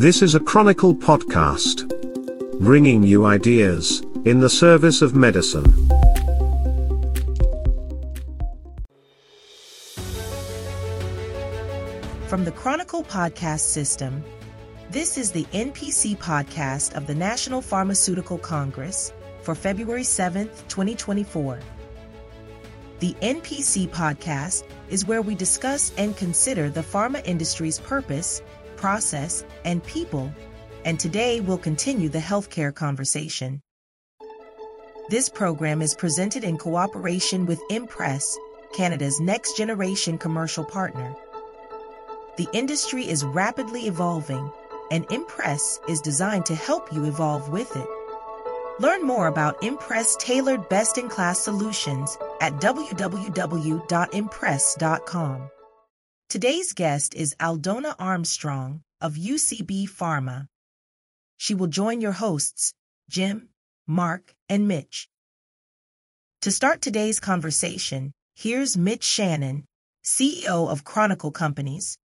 This 0.00 0.22
is 0.22 0.34
a 0.34 0.40
Chronicle 0.40 0.94
podcast, 0.94 1.86
bringing 2.58 3.02
you 3.02 3.26
ideas 3.26 4.00
in 4.24 4.40
the 4.40 4.48
service 4.48 5.02
of 5.02 5.14
medicine. 5.14 5.70
From 12.28 12.46
the 12.46 12.52
Chronicle 12.56 13.04
podcast 13.04 13.60
system, 13.60 14.24
this 14.88 15.18
is 15.18 15.32
the 15.32 15.44
NPC 15.52 16.16
podcast 16.16 16.94
of 16.96 17.06
the 17.06 17.14
National 17.14 17.60
Pharmaceutical 17.60 18.38
Congress 18.38 19.12
for 19.42 19.54
February 19.54 20.00
7th, 20.00 20.66
2024. 20.68 21.60
The 23.00 23.16
NPC 23.22 23.88
podcast 23.88 24.62
is 24.90 25.06
where 25.06 25.22
we 25.22 25.34
discuss 25.34 25.90
and 25.96 26.14
consider 26.14 26.68
the 26.68 26.82
pharma 26.82 27.26
industry's 27.26 27.78
purpose 27.78 28.42
process, 28.80 29.44
and 29.66 29.84
people, 29.84 30.32
and 30.86 30.98
today 30.98 31.40
we'll 31.40 31.58
continue 31.58 32.08
the 32.08 32.18
healthcare 32.18 32.74
conversation. 32.74 33.60
This 35.10 35.28
program 35.28 35.82
is 35.82 35.94
presented 35.94 36.44
in 36.44 36.56
cooperation 36.56 37.44
with 37.44 37.60
Impress, 37.70 38.38
Canada's 38.72 39.20
next 39.20 39.56
generation 39.56 40.16
commercial 40.16 40.64
partner. 40.64 41.14
The 42.38 42.48
industry 42.54 43.06
is 43.06 43.22
rapidly 43.22 43.86
evolving, 43.86 44.50
and 44.90 45.04
Impress 45.10 45.78
is 45.88 46.00
designed 46.00 46.46
to 46.46 46.54
help 46.54 46.90
you 46.92 47.04
evolve 47.04 47.50
with 47.50 47.76
it. 47.76 47.99
Learn 48.80 49.06
more 49.06 49.26
about 49.26 49.62
Impress 49.62 50.16
tailored 50.16 50.70
best 50.70 50.96
in 50.96 51.10
class 51.10 51.38
solutions 51.38 52.16
at 52.40 52.54
www.impress.com. 52.54 55.50
Today's 56.30 56.72
guest 56.72 57.14
is 57.14 57.36
Aldona 57.38 57.94
Armstrong 57.98 58.80
of 59.02 59.16
UCB 59.16 59.90
Pharma. 59.90 60.46
She 61.36 61.54
will 61.54 61.66
join 61.66 62.00
your 62.00 62.12
hosts, 62.12 62.72
Jim, 63.10 63.50
Mark, 63.86 64.32
and 64.48 64.66
Mitch. 64.66 65.10
To 66.40 66.50
start 66.50 66.80
today's 66.80 67.20
conversation, 67.20 68.14
here's 68.34 68.78
Mitch 68.78 69.04
Shannon, 69.04 69.66
CEO 70.02 70.70
of 70.70 70.84
Chronicle 70.84 71.32
Companies. 71.32 71.98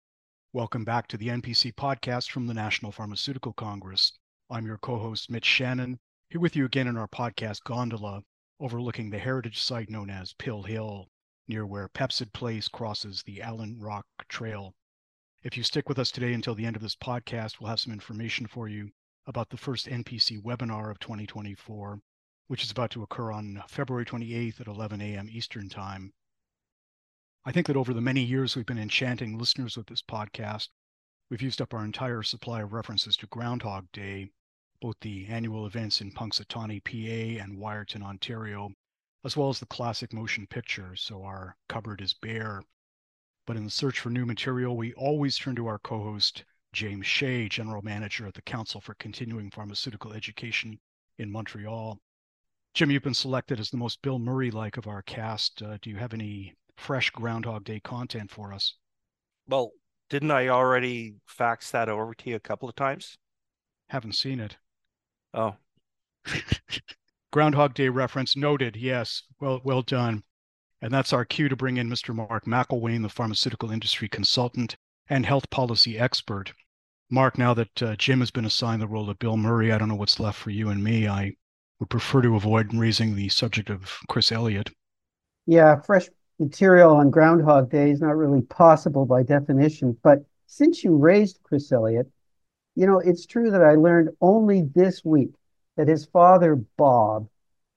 Welcome 0.54 0.86
back 0.86 1.08
to 1.10 1.18
the 1.18 1.28
NPC 1.28 1.76
podcast 1.76 2.32
from 2.32 2.48
the 2.48 2.56
National 2.56 2.92
Pharmaceutical 2.92 3.54
Congress. 3.54 4.14
I'm 4.50 4.66
your 4.66 4.80
co 4.80 4.98
host, 4.98 5.30
Mitch 5.30 5.46
Shannon, 5.46 6.00
here 6.34 6.42
with 6.42 6.56
you 6.56 6.66
again 6.66 6.88
in 6.88 6.98
our 6.98 7.08
podcast 7.08 7.64
gondola 7.64 8.24
overlooking 8.60 9.12
the 9.12 9.20
heritage 9.20 9.62
site 9.62 9.88
known 9.88 10.10
as 10.10 10.34
Pill 10.34 10.64
Hill 10.64 11.08
near 11.48 11.64
where 11.64 11.88
Pepcid 11.88 12.34
Place 12.34 12.68
crosses 12.68 13.22
the 13.22 13.40
Allan 13.40 13.80
Rock 13.80 14.08
Trail. 14.30 14.74
If 15.44 15.56
you 15.56 15.62
stick 15.62 15.88
with 15.88 16.00
us 16.00 16.10
today 16.10 16.34
until 16.34 16.56
the 16.56 16.66
end 16.66 16.76
of 16.76 16.82
this 16.82 16.96
podcast, 16.96 17.60
we'll 17.60 17.70
have 17.70 17.80
some 17.80 17.94
information 17.94 18.48
for 18.48 18.68
you 18.68 18.90
about 19.28 19.52
the 19.52 19.58
first 19.58 19.86
NPC 19.86 20.42
webinar 20.42 20.90
of 20.90 20.98
2024, 20.98 22.00
which 22.48 22.64
is 22.64 22.72
about 22.72 22.90
to 22.90 23.04
occur 23.04 23.32
on 23.32 23.62
February 23.68 24.04
28th 24.04 24.60
at 24.60 24.66
11 24.66 25.02
a.m. 25.02 25.30
Eastern 25.30 25.70
Time. 25.70 26.14
I 27.46 27.52
think 27.52 27.68
that 27.68 27.78
over 27.78 27.94
the 27.94 28.02
many 28.02 28.24
years 28.24 28.56
we've 28.56 28.66
been 28.66 28.80
enchanting 28.80 29.38
listeners 29.38 29.78
with 29.78 29.86
this 29.86 30.02
podcast, 30.02 30.70
we've 31.30 31.44
used 31.44 31.62
up 31.62 31.76
our 31.76 31.86
entire 31.86 32.24
supply 32.24 32.64
of 32.64 32.74
references 32.74 33.16
to 33.18 33.28
Groundhog 33.28 33.86
Day, 33.92 34.32
both 34.84 35.00
the 35.00 35.26
annual 35.28 35.66
events 35.66 36.02
in 36.02 36.12
Punxsutawney, 36.12 36.84
PA, 36.84 37.42
and 37.42 37.58
Wiarton, 37.58 38.04
Ontario, 38.04 38.70
as 39.24 39.38
well 39.38 39.48
as 39.48 39.58
the 39.58 39.66
classic 39.66 40.12
motion 40.12 40.46
picture, 40.46 40.94
so 40.98 41.24
our 41.24 41.56
cupboard 41.70 42.02
is 42.02 42.14
bare. 42.14 42.62
But 43.48 43.56
in 43.56 43.64
the 43.64 43.70
search 43.70 44.02
for 44.02 44.10
new 44.10 44.26
material, 44.26 44.76
we 44.76 44.94
always 44.96 45.38
turn 45.38 45.56
to 45.56 45.68
our 45.68 45.80
co 45.80 46.04
host, 46.04 46.44
James 46.74 47.08
Shea, 47.08 47.48
General 47.48 47.82
Manager 47.82 48.28
at 48.28 48.34
the 48.34 48.42
Council 48.42 48.82
for 48.82 48.94
Continuing 48.96 49.50
Pharmaceutical 49.52 50.12
Education 50.12 50.78
in 51.18 51.32
Montreal. 51.32 51.98
Jim, 52.74 52.92
you've 52.92 53.04
been 53.04 53.14
selected 53.14 53.62
as 53.62 53.70
the 53.70 53.78
most 53.78 54.02
Bill 54.02 54.20
Murray 54.20 54.52
like 54.52 54.76
of 54.76 54.88
our 54.88 55.04
cast. 55.04 55.62
Uh, 55.62 55.78
do 55.82 55.92
you 55.92 55.96
have 55.96 56.14
any 56.14 56.56
fresh 56.76 57.10
Groundhog 57.10 57.64
Day 57.64 57.80
content 57.80 58.30
for 58.30 58.52
us? 58.52 58.76
Well, 59.48 59.72
didn't 60.10 60.32
I 60.32 60.50
already 60.50 61.16
fax 61.26 61.72
that 61.72 61.88
over 61.88 62.14
to 62.14 62.30
you 62.30 62.36
a 62.36 62.42
couple 62.42 62.68
of 62.68 62.76
times? 62.76 63.18
Haven't 63.88 64.16
seen 64.16 64.42
it. 64.42 64.58
Oh. 65.34 65.56
Groundhog 67.32 67.74
Day 67.74 67.90
reference 67.90 68.36
noted. 68.36 68.76
Yes, 68.76 69.24
well, 69.40 69.62
well 69.64 69.82
done. 69.82 70.24
And 70.82 70.94
that's 70.94 71.14
our 71.14 71.26
cue 71.26 71.50
to 71.50 71.56
bring 71.56 71.78
in 71.78 71.90
Mr. 71.90 72.14
Mark 72.14 72.46
McElwain, 72.46 73.02
the 73.02 73.10
pharmaceutical 73.10 73.72
industry 73.72 74.10
consultant 74.10 74.76
and 75.10 75.26
health 75.26 75.50
policy 75.50 75.98
expert. 75.98 76.54
Mark, 77.10 77.38
now 77.38 77.54
that 77.54 77.82
uh, 77.82 77.96
Jim 77.96 78.20
has 78.20 78.32
been 78.32 78.46
assigned 78.46 78.82
the 78.82 78.88
role 78.88 79.10
of 79.10 79.20
Bill 79.20 79.38
Murray, 79.38 79.72
I 79.72 79.78
don't 79.78 79.88
know 79.88 79.96
what's 79.96 80.20
left 80.20 80.40
for 80.40 80.50
you 80.50 80.70
and 80.70 80.84
me. 80.84 81.08
I 81.08 81.36
would 81.80 81.90
prefer 81.90 82.22
to 82.22 82.36
avoid 82.36 82.74
raising 82.74 83.16
the 83.16 83.30
subject 83.30 83.70
of 83.70 84.00
Chris 84.10 84.32
Elliott. 84.32 84.72
Yeah, 85.46 85.80
fresh 85.82 86.10
material 86.40 86.96
on 86.96 87.10
Groundhog 87.10 87.70
Day 87.70 87.92
is 87.92 88.02
not 88.02 88.16
really 88.16 88.42
possible 88.42 89.06
by 89.06 89.24
definition. 89.24 89.98
But 90.04 90.20
since 90.48 90.84
you 90.84 90.96
raised 90.96 91.40
Chris 91.44 91.72
Elliott, 91.72 92.10
you 92.76 92.88
know, 92.88 93.00
it's 93.00 93.26
true 93.26 93.52
that 93.52 93.64
I 93.64 93.76
learned 93.76 94.10
only 94.22 94.64
this 94.74 95.04
week 95.06 95.32
that 95.78 95.88
his 95.88 96.06
father, 96.06 96.56
Bob, 96.56 97.28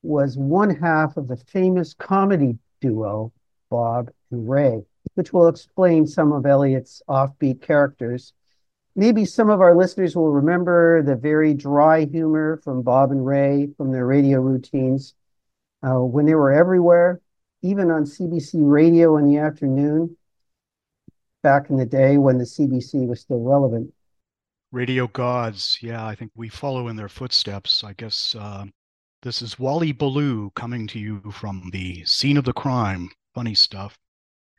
was 0.02 0.38
one 0.38 0.70
half 0.70 1.16
of 1.16 1.28
the 1.28 1.36
famous 1.36 1.94
comedy 1.94 2.58
duo, 2.80 3.32
Bob 3.70 4.10
and 4.30 4.48
Ray, 4.48 4.82
which 5.14 5.32
will 5.32 5.48
explain 5.48 6.06
some 6.06 6.32
of 6.32 6.46
Elliott's 6.46 7.02
offbeat 7.08 7.60
characters. 7.60 8.32
Maybe 8.94 9.24
some 9.24 9.50
of 9.50 9.60
our 9.60 9.76
listeners 9.76 10.16
will 10.16 10.30
remember 10.30 11.02
the 11.02 11.16
very 11.16 11.52
dry 11.52 12.04
humor 12.04 12.60
from 12.62 12.82
Bob 12.82 13.10
and 13.10 13.26
Ray 13.26 13.68
from 13.76 13.92
their 13.92 14.06
radio 14.06 14.40
routines 14.40 15.14
uh, 15.82 16.00
when 16.00 16.24
they 16.24 16.34
were 16.34 16.52
everywhere, 16.52 17.20
even 17.62 17.90
on 17.90 18.04
CBC 18.04 18.54
radio 18.54 19.16
in 19.18 19.26
the 19.26 19.38
afternoon, 19.38 20.16
back 21.42 21.68
in 21.68 21.76
the 21.76 21.86
day 21.86 22.16
when 22.16 22.38
the 22.38 22.44
CBC 22.44 23.06
was 23.06 23.20
still 23.20 23.40
relevant. 23.40 23.92
Radio 24.76 25.06
gods. 25.06 25.78
Yeah, 25.80 26.06
I 26.06 26.14
think 26.14 26.32
we 26.34 26.50
follow 26.50 26.88
in 26.88 26.96
their 26.96 27.08
footsteps. 27.08 27.82
I 27.82 27.94
guess 27.94 28.34
uh, 28.34 28.66
this 29.22 29.40
is 29.40 29.58
Wally 29.58 29.90
Ballou 29.90 30.50
coming 30.50 30.86
to 30.88 30.98
you 30.98 31.22
from 31.32 31.70
the 31.72 32.04
scene 32.04 32.36
of 32.36 32.44
the 32.44 32.52
crime. 32.52 33.08
Funny 33.34 33.54
stuff. 33.54 33.96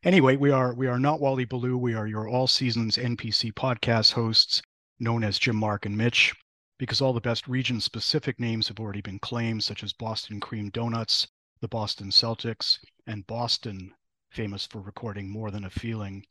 Anyway, 0.03 0.35
we 0.35 0.49
are 0.49 0.73
we 0.73 0.87
are 0.87 0.97
not 0.97 1.21
Wally 1.21 1.45
Ballou. 1.45 1.77
We 1.77 1.93
are 1.93 2.07
your 2.07 2.27
all 2.27 2.47
seasons 2.47 2.97
NPC 2.97 3.53
podcast 3.53 4.13
hosts, 4.13 4.63
known 4.99 5.23
as 5.23 5.37
Jim, 5.37 5.55
Mark, 5.55 5.85
and 5.85 5.95
Mitch, 5.95 6.33
because 6.79 6.99
all 6.99 7.13
the 7.13 7.21
best 7.21 7.47
region 7.47 7.79
specific 7.79 8.39
names 8.39 8.69
have 8.69 8.79
already 8.79 9.01
been 9.01 9.19
claimed, 9.19 9.63
such 9.63 9.83
as 9.83 9.93
Boston 9.93 10.39
Cream 10.39 10.71
Donuts, 10.71 11.27
the 11.61 11.67
Boston 11.67 12.09
Celtics, 12.09 12.79
and 13.05 13.27
Boston, 13.27 13.93
famous 14.31 14.65
for 14.65 14.81
recording 14.81 15.29
more 15.29 15.51
than 15.51 15.63
a 15.63 15.69
feeling. 15.69 16.25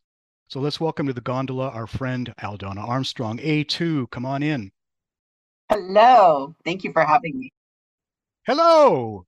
So 0.48 0.60
let's 0.60 0.78
welcome 0.78 1.08
to 1.08 1.12
the 1.12 1.20
gondola 1.20 1.70
our 1.70 1.88
friend 1.88 2.32
Aldona 2.40 2.86
Armstrong. 2.86 3.38
A2, 3.38 4.08
come 4.10 4.24
on 4.24 4.44
in. 4.44 4.70
Hello. 5.68 6.54
Thank 6.64 6.84
you 6.84 6.92
for 6.92 7.04
having 7.04 7.36
me. 7.36 7.50
Hello. 8.46 9.26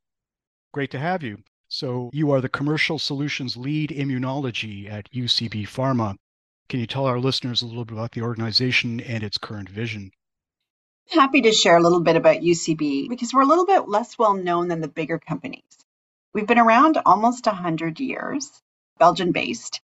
Great 0.72 0.92
to 0.92 0.98
have 1.00 1.24
you. 1.24 1.38
So 1.66 2.10
you 2.12 2.30
are 2.30 2.40
the 2.40 2.48
commercial 2.48 3.00
solutions 3.00 3.56
lead 3.56 3.90
immunology 3.90 4.88
at 4.88 5.10
UCB 5.10 5.64
Pharma. 5.64 6.14
Can 6.68 6.78
you 6.78 6.86
tell 6.86 7.06
our 7.06 7.18
listeners 7.18 7.62
a 7.62 7.66
little 7.66 7.84
bit 7.84 7.94
about 7.94 8.12
the 8.12 8.22
organization 8.22 9.00
and 9.00 9.24
its 9.24 9.38
current 9.38 9.68
vision? 9.68 10.12
Happy 11.10 11.40
to 11.40 11.50
share 11.50 11.78
a 11.78 11.82
little 11.82 12.00
bit 12.00 12.14
about 12.14 12.42
UCB 12.42 13.08
because 13.08 13.34
we're 13.34 13.42
a 13.42 13.46
little 13.46 13.66
bit 13.66 13.88
less 13.88 14.16
well 14.16 14.34
known 14.34 14.68
than 14.68 14.80
the 14.80 14.86
bigger 14.86 15.18
companies. 15.18 15.64
We've 16.32 16.46
been 16.46 16.60
around 16.60 16.96
almost 17.04 17.46
100 17.46 17.98
years, 17.98 18.52
Belgian 19.00 19.32
based, 19.32 19.80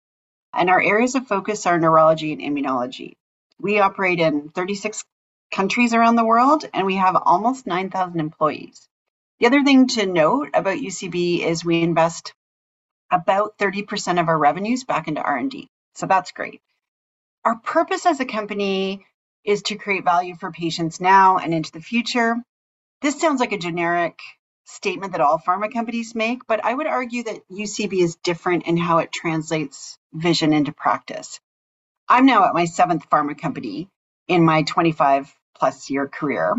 and 0.55 0.71
our 0.71 0.81
areas 0.83 1.15
of 1.15 1.27
focus 1.27 1.67
are 1.67 1.79
neurology 1.79 2.33
and 2.33 2.41
immunology. 2.43 3.15
We 3.59 3.79
operate 3.81 4.21
in 4.21 4.51
36 4.51 5.05
countries 5.53 5.95
around 5.95 6.17
the 6.17 6.25
world, 6.25 6.65
and 6.75 6.87
we 6.87 6.97
have 6.97 7.17
almost 7.17 7.67
9,000 7.67 8.21
employees. 8.21 8.89
The 9.39 9.47
other 9.47 9.65
thing 9.65 9.89
to 9.89 10.07
note 10.07 10.51
about 10.55 10.79
UCB 10.79 11.41
is 11.41 11.65
we 11.65 11.83
invest 11.83 12.35
about 13.11 13.59
30% 13.59 14.21
of 14.21 14.29
our 14.29 14.39
revenues 14.39 14.85
back 14.85 15.09
into 15.09 15.21
R&D. 15.21 15.69
So 15.95 16.07
that's 16.07 16.33
great. 16.33 16.61
Our 17.45 17.57
purpose 17.57 18.07
as 18.07 18.21
a 18.21 18.25
company 18.25 19.07
is 19.45 19.63
to 19.63 19.77
create 19.77 20.05
value 20.05 20.37
for 20.37 20.53
patients 20.53 21.01
now 21.01 21.39
and 21.39 21.53
into 21.53 21.73
the 21.73 21.81
future. 21.81 22.37
This 23.01 23.21
sounds 23.21 23.41
like 23.41 23.53
a 23.53 23.59
generic 23.59 24.19
statement 24.65 25.13
that 25.13 25.21
all 25.21 25.39
pharma 25.39 25.73
companies 25.73 26.15
make, 26.15 26.47
but 26.47 26.65
I 26.65 26.73
would 26.73 26.87
argue 26.87 27.25
that 27.25 27.49
UCB 27.51 27.95
is 27.95 28.17
different 28.17 28.67
in 28.67 28.77
how 28.77 28.99
it 28.99 29.13
translates 29.13 29.99
vision 30.13 30.53
into 30.53 30.73
practice. 30.73 31.41
I'm 32.09 32.27
now 32.27 32.47
at 32.47 32.55
my 32.55 32.65
seventh 32.67 33.09
pharma 33.11 33.39
company 33.39 33.89
in 34.29 34.45
my 34.45 34.63
25 34.63 35.35
plus 35.57 35.91
year 35.91 36.09
career. 36.09 36.55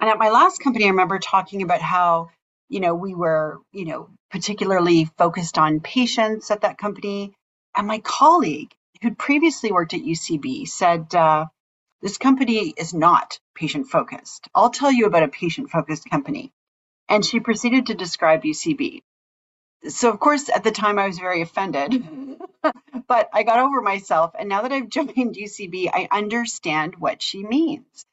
And 0.00 0.10
at 0.10 0.18
my 0.18 0.30
last 0.30 0.60
company, 0.60 0.86
I 0.86 0.88
remember 0.88 1.18
talking 1.18 1.62
about 1.62 1.80
how, 1.80 2.30
you 2.68 2.80
know, 2.80 2.94
we 2.94 3.14
were, 3.14 3.60
you 3.72 3.84
know, 3.84 4.08
particularly 4.30 5.08
focused 5.18 5.58
on 5.58 5.80
patients 5.80 6.50
at 6.50 6.62
that 6.62 6.78
company. 6.78 7.34
And 7.76 7.86
my 7.86 7.98
colleague 8.00 8.74
who'd 9.04 9.18
previously 9.18 9.70
worked 9.70 9.94
at 9.94 10.00
UCB, 10.00 10.66
said, 10.66 11.14
uh, 11.14 11.46
This 12.00 12.18
company 12.18 12.72
is 12.76 12.94
not 12.94 13.38
patient 13.54 13.88
focused. 13.88 14.48
I'll 14.54 14.70
tell 14.70 14.90
you 14.90 15.06
about 15.06 15.22
a 15.22 15.28
patient 15.28 15.70
focused 15.70 16.08
company. 16.08 16.52
And 17.08 17.24
she 17.24 17.40
proceeded 17.40 17.86
to 17.86 17.94
describe 17.94 18.42
UCB. 18.42 19.02
So, 19.88 20.10
of 20.10 20.20
course, 20.20 20.48
at 20.48 20.64
the 20.64 20.70
time 20.70 20.98
I 20.98 21.06
was 21.06 21.18
very 21.18 21.42
offended, 21.42 22.04
but 23.08 23.28
I 23.32 23.42
got 23.42 23.60
over 23.60 23.82
myself. 23.82 24.34
And 24.38 24.48
now 24.48 24.62
that 24.62 24.72
I've 24.72 24.88
joined 24.90 25.14
UCB, 25.14 25.88
I 25.92 26.08
understand 26.10 26.96
what 26.96 27.22
she 27.22 27.42
means. 27.42 28.06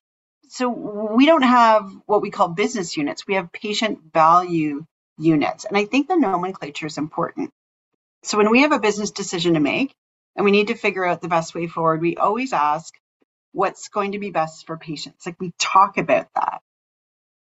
So, 0.50 0.70
we 0.70 1.26
don't 1.26 1.44
have 1.44 1.92
what 2.06 2.22
we 2.22 2.32
call 2.32 2.50
business 2.50 2.98
units, 2.98 3.28
we 3.28 3.36
have 3.36 3.52
patient 3.54 4.00
value 4.14 4.86
units. 5.18 5.66
And 5.66 5.78
I 5.78 5.86
think 5.86 6.08
the 6.08 6.18
nomenclature 6.18 6.88
is 6.88 6.98
important. 6.98 7.52
So, 8.24 8.38
when 8.38 8.52
we 8.52 8.62
have 8.62 8.74
a 8.74 8.80
business 8.80 9.12
decision 9.12 9.54
to 9.54 9.62
make 9.62 9.94
and 10.36 10.46
we 10.46 10.52
need 10.52 10.68
to 10.68 10.76
figure 10.76 11.06
out 11.06 11.22
the 11.22 11.30
best 11.30 11.56
way 11.56 11.68
forward, 11.68 12.02
we 12.02 12.18
always 12.18 12.54
ask 12.54 12.94
what's 13.54 13.90
going 13.90 14.14
to 14.14 14.20
be 14.20 14.32
best 14.32 14.68
for 14.68 14.78
patients. 14.78 15.26
Like 15.26 15.40
we 15.40 15.54
talk 15.60 15.98
about 15.98 16.28
that. 16.36 16.62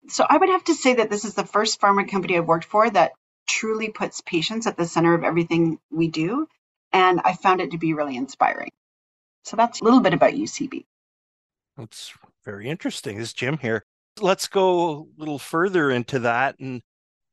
So, 0.10 0.25
I 0.28 0.38
would 0.38 0.50
have 0.50 0.64
to 0.66 0.75
say 0.75 0.96
that 0.96 1.10
this 1.10 1.25
is 1.25 1.34
the 1.34 1.46
first 1.46 1.81
pharma 1.81 2.10
company 2.10 2.38
I've 2.38 2.48
worked 2.48 2.66
for 2.66 2.90
that 2.90 3.12
truly 3.54 3.90
puts 3.90 4.22
patients 4.22 4.66
at 4.66 4.78
the 4.78 4.86
center 4.86 5.14
of 5.14 5.24
everything 5.24 5.80
we 5.92 6.08
do. 6.08 6.48
And 6.92 7.22
I 7.24 7.34
found 7.34 7.62
it 7.62 7.72
to 7.72 7.78
be 7.78 7.94
really 7.94 8.18
inspiring. 8.18 8.72
So 9.44 9.56
that's 9.56 9.82
a 9.82 9.84
little 9.84 10.00
bit 10.00 10.14
about 10.14 10.34
UCB. 10.34 10.86
That's 11.78 12.14
very 12.46 12.70
interesting. 12.70 13.18
This 13.18 13.30
is 13.30 13.34
Jim 13.34 13.58
here. 13.58 13.84
Let's 14.20 14.48
go 14.48 14.92
a 14.92 15.06
little 15.18 15.40
further 15.40 15.92
into 15.92 16.20
that. 16.20 16.60
And 16.60 16.82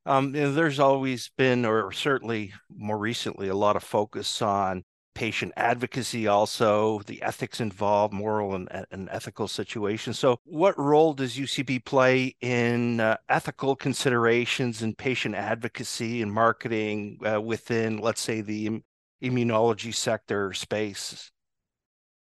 um, 0.06 0.34
you 0.34 0.42
know, 0.42 0.52
there's 0.52 0.80
always 0.80 1.30
been, 1.36 1.64
or 1.64 1.92
certainly 1.92 2.52
more 2.74 2.98
recently, 2.98 3.48
a 3.48 3.54
lot 3.54 3.76
of 3.76 3.84
focus 3.84 4.42
on 4.42 4.82
patient 5.14 5.52
advocacy, 5.56 6.26
also 6.26 7.00
the 7.06 7.22
ethics 7.22 7.60
involved, 7.60 8.12
moral 8.12 8.54
and, 8.54 8.68
and 8.90 9.08
ethical 9.10 9.48
situations. 9.48 10.18
So, 10.18 10.38
what 10.44 10.78
role 10.78 11.14
does 11.14 11.36
UCB 11.36 11.84
play 11.84 12.36
in 12.40 13.00
uh, 13.00 13.16
ethical 13.28 13.76
considerations 13.76 14.82
and 14.82 14.96
patient 14.96 15.34
advocacy 15.34 16.22
and 16.22 16.32
marketing 16.32 17.20
uh, 17.24 17.40
within, 17.40 17.98
let's 17.98 18.20
say, 18.20 18.40
the 18.40 18.82
immunology 19.22 19.94
sector 19.94 20.52
space? 20.52 21.30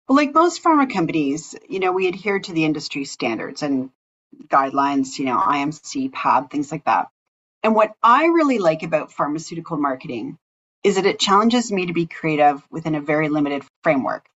Well, 0.08 0.16
like 0.16 0.34
most 0.34 0.64
pharma 0.64 0.92
companies, 0.92 1.56
you 1.68 1.80
know, 1.80 1.92
we 1.92 2.08
adhere 2.08 2.40
to 2.40 2.54
the 2.54 2.66
industry 2.66 3.06
standards 3.06 3.64
and 3.64 3.90
guidelines, 4.48 5.18
you 5.18 5.26
know, 5.26 5.38
IMC, 5.38 6.12
PAAB, 6.12 6.52
things 6.52 6.72
like 6.72 6.86
that. 6.86 7.08
And 7.64 7.74
what 7.74 7.94
I 8.04 8.26
really 8.26 8.60
like 8.60 8.84
about 8.84 9.12
pharmaceutical 9.12 9.78
marketing 9.78 10.38
is 10.86 10.98
that 10.98 11.08
it 11.08 11.18
challenges 11.18 11.72
me 11.72 11.88
to 11.88 11.94
be 11.94 12.06
creative 12.06 12.62
within 12.70 12.94
a 12.94 13.02
very 13.02 13.28
limited 13.28 13.64
framework. 13.82 14.28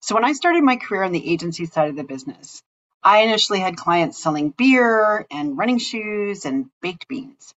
So 0.00 0.14
when 0.14 0.24
I 0.24 0.32
started 0.32 0.64
my 0.64 0.76
career 0.76 1.02
on 1.02 1.12
the 1.12 1.30
agency 1.30 1.66
side 1.66 1.90
of 1.90 1.96
the 1.96 2.04
business, 2.04 2.62
I 3.02 3.18
initially 3.18 3.60
had 3.60 3.76
clients 3.76 4.16
selling 4.16 4.48
beer 4.48 5.26
and 5.30 5.58
running 5.58 5.76
shoes 5.76 6.46
and 6.46 6.70
baked 6.80 7.06
beans. 7.06 7.52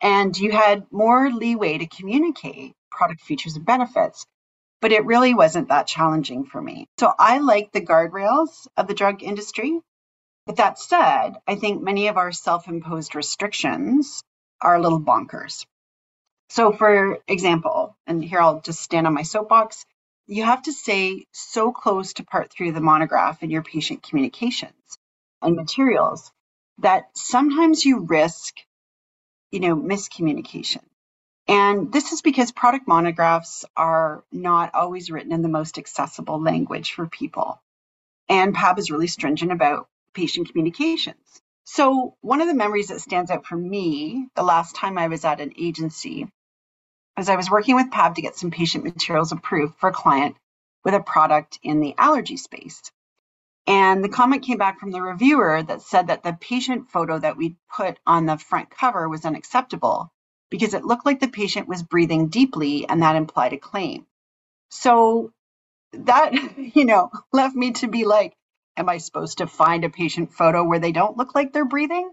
And 0.00 0.36
you 0.36 0.50
had 0.50 0.88
more 0.90 1.30
leeway 1.30 1.78
to 1.78 1.86
communicate 1.86 2.74
product 2.90 3.20
features 3.20 3.54
and 3.54 3.64
benefits, 3.64 4.26
but 4.80 4.90
it 4.90 5.04
really 5.06 5.32
wasn't 5.32 5.68
that 5.68 5.86
challenging 5.86 6.46
for 6.46 6.60
me. 6.60 6.88
So 6.98 7.12
I 7.16 7.38
like 7.38 7.70
the 7.70 7.80
guardrails 7.80 8.66
of 8.76 8.88
the 8.88 8.94
drug 8.94 9.22
industry. 9.22 9.78
But 10.46 10.56
that 10.56 10.80
said, 10.80 11.34
I 11.46 11.54
think 11.54 11.80
many 11.80 12.08
of 12.08 12.16
our 12.16 12.32
self 12.32 12.66
imposed 12.66 13.14
restrictions 13.14 14.20
are 14.60 14.74
a 14.74 14.80
little 14.80 15.00
bonkers. 15.00 15.64
So, 16.50 16.72
for 16.72 17.18
example, 17.28 17.96
and 18.06 18.24
here 18.24 18.40
I'll 18.40 18.60
just 18.60 18.80
stand 18.80 19.06
on 19.06 19.14
my 19.14 19.22
soapbox, 19.22 19.86
you 20.26 20.44
have 20.44 20.62
to 20.62 20.72
stay 20.72 21.26
so 21.32 21.72
close 21.72 22.14
to 22.14 22.24
part 22.24 22.52
three 22.52 22.68
of 22.68 22.74
the 22.74 22.80
monograph 22.80 23.42
in 23.42 23.50
your 23.50 23.62
patient 23.62 24.02
communications 24.02 24.98
and 25.42 25.56
materials 25.56 26.32
that 26.78 27.04
sometimes 27.14 27.84
you 27.84 28.00
risk, 28.00 28.54
you 29.50 29.60
know, 29.60 29.76
miscommunication. 29.76 30.82
And 31.48 31.92
this 31.92 32.12
is 32.12 32.22
because 32.22 32.52
product 32.52 32.88
monographs 32.88 33.64
are 33.76 34.24
not 34.32 34.74
always 34.74 35.10
written 35.10 35.32
in 35.32 35.42
the 35.42 35.48
most 35.48 35.78
accessible 35.78 36.40
language 36.42 36.92
for 36.92 37.06
people. 37.06 37.60
And 38.28 38.54
PAAB 38.54 38.78
is 38.78 38.90
really 38.90 39.08
stringent 39.08 39.52
about 39.52 39.88
patient 40.14 40.50
communications. 40.50 41.42
So, 41.64 42.16
one 42.20 42.40
of 42.40 42.48
the 42.48 42.54
memories 42.54 42.88
that 42.88 43.00
stands 43.00 43.30
out 43.30 43.46
for 43.46 43.56
me 43.56 44.28
the 44.36 44.42
last 44.42 44.76
time 44.76 44.98
I 44.98 45.08
was 45.08 45.24
at 45.24 45.40
an 45.40 45.54
agency 45.58 46.28
is 47.18 47.28
I 47.28 47.36
was 47.36 47.50
working 47.50 47.76
with 47.76 47.90
PAAB 47.90 48.16
to 48.16 48.22
get 48.22 48.36
some 48.36 48.50
patient 48.50 48.84
materials 48.84 49.32
approved 49.32 49.76
for 49.78 49.90
a 49.90 49.92
client 49.94 50.36
with 50.84 50.94
a 50.94 51.00
product 51.00 51.58
in 51.62 51.80
the 51.80 51.94
allergy 51.98 52.36
space. 52.36 52.82
And 53.66 54.04
the 54.04 54.10
comment 54.10 54.44
came 54.44 54.58
back 54.58 54.80
from 54.80 54.90
the 54.90 55.02
reviewer 55.02 55.62
that 55.62 55.82
said 55.82 56.08
that 56.08 56.22
the 56.22 56.36
patient 56.38 56.90
photo 56.90 57.18
that 57.18 57.36
we 57.38 57.56
put 57.74 57.98
on 58.06 58.26
the 58.26 58.36
front 58.36 58.70
cover 58.70 59.08
was 59.08 59.24
unacceptable 59.24 60.12
because 60.50 60.74
it 60.74 60.84
looked 60.84 61.06
like 61.06 61.20
the 61.20 61.28
patient 61.28 61.68
was 61.68 61.82
breathing 61.82 62.28
deeply 62.28 62.86
and 62.88 63.02
that 63.02 63.16
implied 63.16 63.54
a 63.54 63.58
claim. 63.58 64.06
So 64.70 65.32
that, 65.92 66.32
you 66.58 66.84
know, 66.84 67.10
left 67.32 67.56
me 67.56 67.72
to 67.72 67.88
be 67.88 68.04
like, 68.04 68.34
am 68.76 68.88
I 68.88 68.98
supposed 68.98 69.38
to 69.38 69.48
find 69.48 69.84
a 69.84 69.90
patient 69.90 70.32
photo 70.34 70.64
where 70.64 70.80
they 70.80 70.92
don't 70.92 71.16
look 71.18 71.34
like 71.34 71.52
they're 71.52 71.66
breathing? 71.66 72.10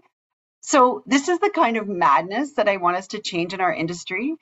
So, 0.62 1.04
this 1.06 1.28
is 1.28 1.40
the 1.40 1.50
kind 1.50 1.78
of 1.78 1.88
madness 1.88 2.54
that 2.54 2.68
I 2.68 2.78
want 2.78 2.98
us 2.98 3.08
to 3.08 3.20
change 3.20 3.54
in 3.54 3.62
our 3.62 3.74
industry. 3.74 4.34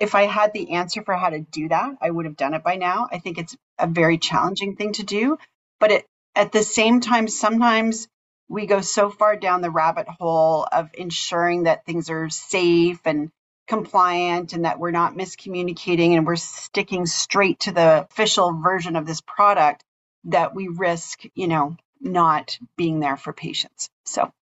If 0.00 0.14
I 0.16 0.24
had 0.24 0.54
the 0.54 0.72
answer 0.72 1.02
for 1.04 1.14
how 1.16 1.30
to 1.30 1.40
do 1.40 1.68
that, 1.70 1.94
I 2.02 2.10
would 2.10 2.26
have 2.26 2.36
done 2.36 2.54
it 2.54 2.64
by 2.64 2.76
now. 2.76 3.08
I 3.12 3.18
think 3.20 3.38
it's 3.38 3.56
a 3.78 3.88
very 3.88 4.18
challenging 4.18 4.76
thing 4.76 4.94
to 4.94 5.04
do. 5.04 5.38
But 5.80 5.92
it, 5.92 6.06
at 6.36 6.52
the 6.52 6.64
same 6.64 7.00
time, 7.00 7.28
sometimes 7.28 8.08
we 8.48 8.66
go 8.66 8.82
so 8.82 9.10
far 9.10 9.36
down 9.36 9.62
the 9.62 9.70
rabbit 9.72 10.08
hole 10.08 10.68
of 10.72 10.90
ensuring 10.94 11.64
that 11.64 11.86
things 11.86 12.10
are 12.10 12.30
safe 12.30 13.00
and 13.06 13.30
compliant 13.68 14.54
and 14.54 14.66
that 14.66 14.78
we're 14.80 14.92
not 14.92 15.16
miscommunicating 15.16 16.12
and 16.12 16.26
we're 16.26 16.36
sticking 16.36 17.06
straight 17.06 17.60
to 17.62 17.72
the 17.72 18.06
official 18.10 18.52
version 18.62 18.96
of 18.96 19.06
this 19.06 19.22
product 19.22 19.82
that 20.24 20.54
we 20.54 20.68
risk, 20.68 21.22
you 21.34 21.48
know, 21.48 21.76
not 22.00 22.58
being 22.76 23.00
there 23.00 23.16
for 23.16 23.32
patients. 23.32 23.88
So, 24.04 24.32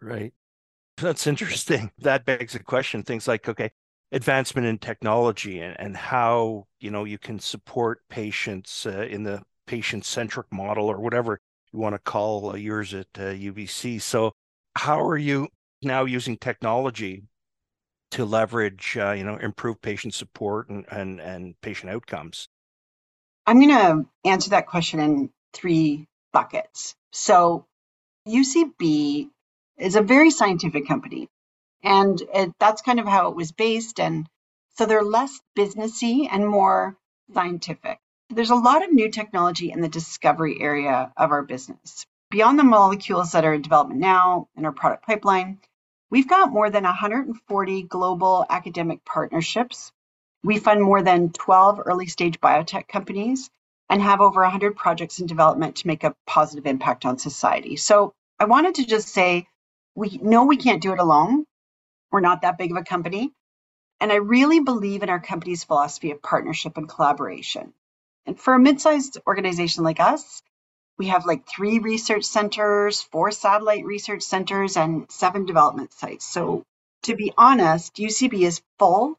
right. 0.00 0.32
That's 0.96 1.26
interesting. 1.26 1.90
That 1.98 2.24
begs 2.24 2.54
a 2.54 2.62
question. 2.62 3.02
Things 3.02 3.26
like, 3.26 3.48
okay, 3.48 3.70
advancement 4.12 4.66
in 4.66 4.78
technology 4.78 5.60
and, 5.60 5.78
and 5.78 5.96
how, 5.96 6.66
you 6.80 6.90
know, 6.90 7.04
you 7.04 7.18
can 7.18 7.38
support 7.38 8.00
patients 8.08 8.86
uh, 8.86 9.06
in 9.08 9.22
the 9.22 9.42
patient 9.66 10.04
centric 10.04 10.46
model 10.52 10.86
or 10.86 11.00
whatever 11.00 11.40
you 11.72 11.78
want 11.78 11.94
to 11.94 11.98
call 11.98 12.50
uh, 12.50 12.54
yours 12.54 12.92
at 12.94 13.06
uh, 13.16 13.32
UBC. 13.32 14.00
So, 14.00 14.32
how 14.76 15.00
are 15.00 15.18
you 15.18 15.48
now 15.82 16.04
using 16.04 16.36
technology 16.36 17.24
to 18.12 18.24
leverage, 18.24 18.96
uh, 18.98 19.12
you 19.12 19.24
know, 19.24 19.36
improve 19.36 19.80
patient 19.80 20.14
support 20.14 20.68
and, 20.68 20.84
and, 20.90 21.20
and 21.20 21.54
patient 21.62 21.90
outcomes? 21.90 22.48
I'm 23.46 23.60
going 23.60 23.70
to 23.70 24.28
answer 24.28 24.50
that 24.50 24.66
question 24.66 25.00
in 25.00 25.30
three 25.52 26.06
buckets. 26.32 26.94
So, 27.12 27.66
UCB 28.28 29.28
is 29.78 29.96
a 29.96 30.02
very 30.02 30.30
scientific 30.30 30.86
company, 30.86 31.28
and 31.82 32.20
it, 32.34 32.52
that's 32.60 32.82
kind 32.82 33.00
of 33.00 33.06
how 33.06 33.30
it 33.30 33.36
was 33.36 33.52
based. 33.52 33.98
And 33.98 34.28
so 34.74 34.86
they're 34.86 35.02
less 35.02 35.40
businessy 35.58 36.28
and 36.30 36.46
more 36.46 36.96
scientific. 37.34 37.98
There's 38.30 38.50
a 38.50 38.54
lot 38.54 38.84
of 38.84 38.92
new 38.92 39.10
technology 39.10 39.72
in 39.72 39.80
the 39.80 39.88
discovery 39.88 40.58
area 40.60 41.12
of 41.16 41.32
our 41.32 41.42
business. 41.42 42.06
Beyond 42.30 42.58
the 42.58 42.64
molecules 42.64 43.32
that 43.32 43.44
are 43.44 43.54
in 43.54 43.62
development 43.62 44.00
now 44.00 44.48
in 44.56 44.64
our 44.64 44.72
product 44.72 45.04
pipeline, 45.04 45.58
we've 46.10 46.28
got 46.28 46.52
more 46.52 46.70
than 46.70 46.84
140 46.84 47.82
global 47.82 48.46
academic 48.48 49.04
partnerships 49.04 49.92
we 50.44 50.58
fund 50.58 50.82
more 50.82 51.02
than 51.02 51.30
12 51.30 51.82
early 51.84 52.06
stage 52.06 52.40
biotech 52.40 52.88
companies 52.88 53.50
and 53.88 54.02
have 54.02 54.20
over 54.20 54.42
100 54.42 54.76
projects 54.76 55.20
in 55.20 55.26
development 55.26 55.76
to 55.76 55.86
make 55.86 56.04
a 56.04 56.14
positive 56.26 56.66
impact 56.66 57.04
on 57.04 57.18
society. 57.18 57.76
So 57.76 58.12
I 58.38 58.46
wanted 58.46 58.76
to 58.76 58.86
just 58.86 59.08
say 59.08 59.46
we 59.94 60.18
know 60.22 60.44
we 60.44 60.56
can't 60.56 60.82
do 60.82 60.92
it 60.92 60.98
alone. 60.98 61.44
We're 62.10 62.20
not 62.20 62.42
that 62.42 62.58
big 62.58 62.70
of 62.70 62.76
a 62.76 62.82
company. 62.82 63.32
And 64.00 64.10
I 64.10 64.16
really 64.16 64.60
believe 64.60 65.02
in 65.02 65.10
our 65.10 65.20
company's 65.20 65.64
philosophy 65.64 66.10
of 66.10 66.22
partnership 66.22 66.76
and 66.76 66.88
collaboration. 66.88 67.72
And 68.26 68.38
for 68.38 68.54
a 68.54 68.58
mid 68.58 68.80
sized 68.80 69.18
organization 69.26 69.84
like 69.84 70.00
us, 70.00 70.42
we 70.98 71.08
have 71.08 71.26
like 71.26 71.46
three 71.46 71.78
research 71.78 72.24
centers, 72.24 73.02
four 73.02 73.30
satellite 73.30 73.84
research 73.84 74.22
centers, 74.22 74.76
and 74.76 75.10
seven 75.10 75.46
development 75.46 75.92
sites. 75.92 76.24
So, 76.24 76.64
to 77.04 77.16
be 77.16 77.32
honest, 77.36 77.96
UCB 77.96 78.42
is 78.42 78.62
full 78.78 79.18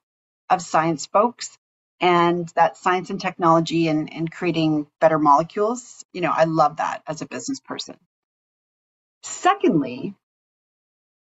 of 0.49 0.61
science 0.61 1.05
folks 1.07 1.57
and 2.01 2.49
that 2.55 2.77
science 2.77 3.09
and 3.09 3.21
technology 3.21 3.87
and, 3.87 4.13
and 4.13 4.31
creating 4.31 4.87
better 5.01 5.19
molecules. 5.19 6.03
You 6.13 6.21
know, 6.21 6.33
I 6.35 6.45
love 6.45 6.77
that 6.77 7.03
as 7.07 7.21
a 7.21 7.27
business 7.27 7.59
person. 7.59 7.97
Secondly, 9.23 10.15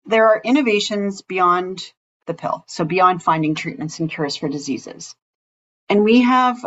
there 0.06 0.28
are 0.28 0.40
innovations 0.44 1.22
beyond 1.22 1.92
the 2.26 2.34
pill, 2.34 2.64
so 2.68 2.84
beyond 2.84 3.22
finding 3.22 3.54
treatments 3.54 4.00
and 4.00 4.10
cures 4.10 4.36
for 4.36 4.48
diseases. 4.48 5.14
And 5.88 6.04
we 6.04 6.22
have 6.22 6.64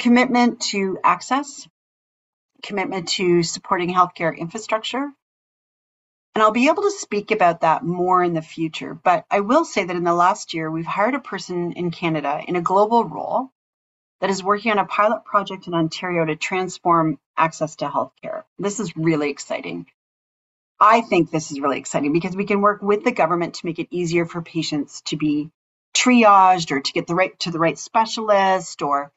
commitment 0.00 0.60
to 0.72 0.98
access, 1.04 1.68
commitment 2.62 3.08
to 3.10 3.42
supporting 3.42 3.92
healthcare 3.92 4.36
infrastructure. 4.36 5.10
And 6.34 6.42
I'll 6.42 6.52
be 6.52 6.68
able 6.68 6.84
to 6.84 6.90
speak 6.92 7.32
about 7.32 7.62
that 7.62 7.84
more 7.84 8.22
in 8.22 8.34
the 8.34 8.42
future. 8.42 8.94
But 8.94 9.24
I 9.30 9.40
will 9.40 9.64
say 9.64 9.84
that 9.84 9.96
in 9.96 10.04
the 10.04 10.14
last 10.14 10.54
year, 10.54 10.70
we've 10.70 10.86
hired 10.86 11.14
a 11.14 11.20
person 11.20 11.72
in 11.72 11.90
Canada 11.90 12.40
in 12.46 12.56
a 12.56 12.62
global 12.62 13.04
role 13.04 13.50
that 14.20 14.30
is 14.30 14.44
working 14.44 14.70
on 14.70 14.78
a 14.78 14.84
pilot 14.84 15.24
project 15.24 15.66
in 15.66 15.74
Ontario 15.74 16.24
to 16.24 16.36
transform 16.36 17.18
access 17.36 17.76
to 17.76 17.86
healthcare. 17.86 18.44
This 18.58 18.78
is 18.78 18.96
really 18.96 19.30
exciting. 19.30 19.86
I 20.78 21.00
think 21.00 21.30
this 21.30 21.50
is 21.50 21.60
really 21.60 21.78
exciting 21.78 22.12
because 22.12 22.36
we 22.36 22.46
can 22.46 22.60
work 22.60 22.80
with 22.80 23.04
the 23.04 23.12
government 23.12 23.54
to 23.54 23.66
make 23.66 23.78
it 23.78 23.88
easier 23.90 24.24
for 24.24 24.40
patients 24.40 25.02
to 25.06 25.16
be 25.16 25.50
triaged 25.94 26.70
or 26.70 26.80
to 26.80 26.92
get 26.92 27.06
the 27.06 27.14
right 27.14 27.38
to 27.40 27.50
the 27.50 27.58
right 27.58 27.78
specialist 27.78 28.82
or 28.82 29.12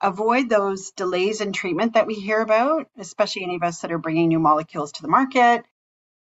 avoid 0.00 0.48
those 0.48 0.92
delays 0.92 1.40
in 1.40 1.52
treatment 1.52 1.94
that 1.94 2.06
we 2.06 2.14
hear 2.14 2.40
about, 2.40 2.86
especially 2.98 3.44
any 3.44 3.56
of 3.56 3.62
us 3.62 3.80
that 3.80 3.92
are 3.92 3.98
bringing 3.98 4.28
new 4.28 4.38
molecules 4.38 4.92
to 4.92 5.02
the 5.02 5.08
market. 5.08 5.64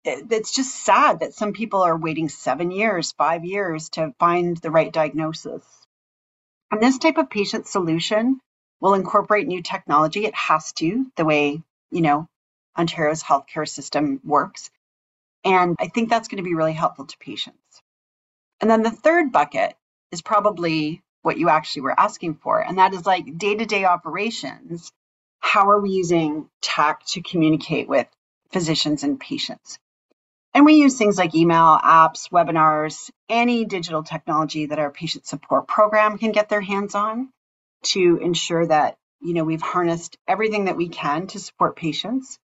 It's 0.05 0.53
just 0.53 0.75
sad 0.75 1.19
that 1.19 1.33
some 1.33 1.53
people 1.53 1.81
are 1.81 1.97
waiting 1.97 2.29
seven 2.29 2.71
years, 2.71 3.11
five 3.11 3.43
years 3.43 3.89
to 3.89 4.13
find 4.17 4.57
the 4.57 4.71
right 4.71 4.91
diagnosis. 4.91 5.63
And 6.71 6.81
this 6.81 6.97
type 6.97 7.17
of 7.17 7.29
patient 7.29 7.67
solution 7.67 8.39
will 8.79 8.93
incorporate 8.93 9.47
new 9.47 9.61
technology. 9.61 10.25
It 10.25 10.35
has 10.35 10.71
to, 10.73 11.05
the 11.15 11.25
way, 11.25 11.61
you 11.91 12.01
know, 12.01 12.27
Ontario's 12.77 13.23
healthcare 13.23 13.67
system 13.67 14.21
works. 14.23 14.69
And 15.43 15.75
I 15.79 15.87
think 15.87 16.09
that's 16.09 16.27
going 16.27 16.37
to 16.37 16.49
be 16.49 16.55
really 16.55 16.73
helpful 16.73 17.05
to 17.05 17.17
patients. 17.17 17.81
And 18.61 18.69
then 18.69 18.83
the 18.83 18.91
third 18.91 19.31
bucket 19.31 19.75
is 20.11 20.21
probably 20.21 21.01
what 21.21 21.37
you 21.37 21.49
actually 21.49 21.81
were 21.83 21.99
asking 21.99 22.35
for, 22.35 22.59
and 22.59 22.77
that 22.77 22.93
is 22.93 23.05
like 23.05 23.37
day 23.37 23.55
to 23.55 23.65
day 23.65 23.85
operations. 23.85 24.91
How 25.39 25.69
are 25.69 25.79
we 25.79 25.89
using 25.91 26.49
tech 26.61 27.05
to 27.07 27.21
communicate 27.21 27.87
with 27.87 28.07
physicians 28.51 29.03
and 29.03 29.19
patients? 29.19 29.77
And 30.53 30.65
we 30.65 30.75
use 30.75 30.97
things 30.97 31.17
like 31.17 31.35
email, 31.35 31.79
apps, 31.83 32.29
webinars, 32.31 33.11
any 33.29 33.65
digital 33.65 34.03
technology 34.03 34.67
that 34.67 34.79
our 34.79 34.91
patient 34.91 35.27
support 35.27 35.67
program 35.67 36.17
can 36.19 36.33
get 36.33 36.49
their 36.49 36.61
hands 36.61 36.95
on 36.95 37.29
to 37.85 38.19
ensure 38.21 38.67
that 38.67 38.97
you 39.21 39.33
know 39.35 39.45
we've 39.45 39.61
harnessed 39.61 40.17
everything 40.27 40.65
that 40.65 40.77
we 40.77 40.89
can 40.89 41.27
to 41.27 41.39
support 41.39 41.77
patients. 41.77 42.39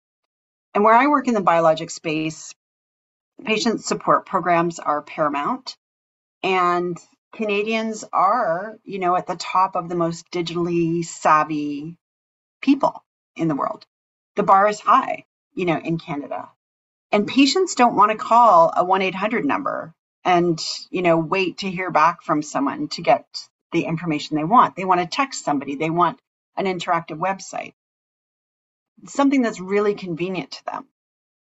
And 0.76 0.84
where 0.84 0.96
I 0.96 1.08
work 1.08 1.28
in 1.28 1.36
the 1.36 1.42
biologic 1.42 1.90
space, 1.92 2.54
patient 3.46 3.84
support 3.84 4.26
programs 4.26 4.80
are 4.80 5.02
paramount. 5.04 5.78
And 6.44 6.98
Canadians 7.36 8.06
are, 8.14 8.78
you 8.84 9.00
know, 9.00 9.16
at 9.16 9.28
the 9.28 9.36
top 9.36 9.76
of 9.76 9.90
the 9.90 9.96
most 9.96 10.30
digitally 10.32 11.04
savvy 11.06 11.98
people 12.62 13.04
in 13.36 13.48
the 13.48 13.56
world. 13.56 13.86
The 14.36 14.44
bar 14.44 14.68
is 14.68 14.80
high, 14.80 15.26
you 15.56 15.66
know, 15.66 15.78
in 15.80 16.00
Canada. 16.00 16.50
And 17.16 17.28
patients 17.28 17.76
don't 17.76 17.96
want 17.96 18.12
to 18.12 18.18
call 18.18 18.74
a 18.76 18.86
1-800 18.86 19.46
number 19.46 19.94
and, 20.26 20.60
you 20.92 21.02
know, 21.02 21.18
wait 21.18 21.60
to 21.60 21.72
hear 21.72 21.90
back 21.90 22.22
from 22.22 22.44
someone 22.44 22.90
to 22.90 23.02
get 23.02 23.26
the 23.72 23.86
information 23.86 24.36
they 24.38 24.44
want. 24.44 24.76
They 24.76 24.86
want 24.86 25.00
to 25.00 25.08
text 25.08 25.46
somebody. 25.46 25.76
They 25.76 25.90
want 25.90 26.20
an 26.58 26.66
interactive 26.66 27.18
website. 27.18 27.74
Something 29.08 29.42
that's 29.42 29.62
really 29.62 29.96
convenient 29.96 30.52
to 30.52 30.66
them 30.66 30.88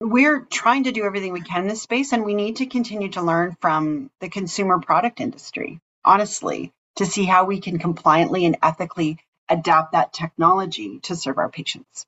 we're 0.00 0.40
trying 0.40 0.84
to 0.84 0.92
do 0.92 1.04
everything 1.04 1.32
we 1.32 1.42
can 1.42 1.62
in 1.62 1.68
this 1.68 1.82
space, 1.82 2.12
and 2.12 2.24
we 2.24 2.34
need 2.34 2.56
to 2.56 2.66
continue 2.66 3.10
to 3.10 3.22
learn 3.22 3.56
from 3.60 4.10
the 4.20 4.30
consumer 4.30 4.80
product 4.80 5.20
industry, 5.20 5.78
honestly, 6.04 6.72
to 6.96 7.04
see 7.04 7.24
how 7.24 7.44
we 7.44 7.60
can 7.60 7.78
compliantly 7.78 8.46
and 8.46 8.56
ethically 8.62 9.18
adapt 9.48 9.92
that 9.92 10.12
technology 10.12 11.00
to 11.00 11.14
serve 11.14 11.38
our 11.38 11.50
patients. 11.50 12.06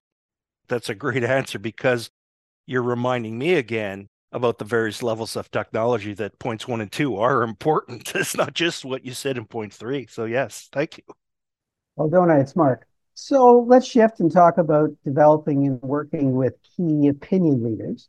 That's 0.68 0.88
a 0.88 0.94
great 0.94 1.22
answer 1.22 1.58
because 1.58 2.10
you're 2.66 2.82
reminding 2.82 3.38
me 3.38 3.54
again 3.54 4.08
about 4.32 4.58
the 4.58 4.64
various 4.64 5.02
levels 5.02 5.36
of 5.36 5.50
technology 5.50 6.14
that 6.14 6.38
points 6.38 6.66
one 6.66 6.80
and 6.80 6.90
two 6.90 7.16
are 7.16 7.42
important. 7.42 8.14
It's 8.14 8.36
not 8.36 8.54
just 8.54 8.84
what 8.84 9.04
you 9.04 9.12
said 9.12 9.36
in 9.36 9.44
point 9.46 9.72
three. 9.72 10.06
So, 10.08 10.24
yes, 10.24 10.68
thank 10.72 10.98
you. 10.98 11.04
Well, 11.96 12.08
don't 12.08 12.30
I? 12.30 12.38
It's 12.38 12.56
Mark. 12.56 12.86
So 13.14 13.60
let's 13.68 13.86
shift 13.86 14.20
and 14.20 14.32
talk 14.32 14.56
about 14.56 14.90
developing 15.04 15.66
and 15.66 15.82
working 15.82 16.34
with 16.34 16.54
key 16.76 17.08
opinion 17.08 17.62
leaders. 17.62 18.08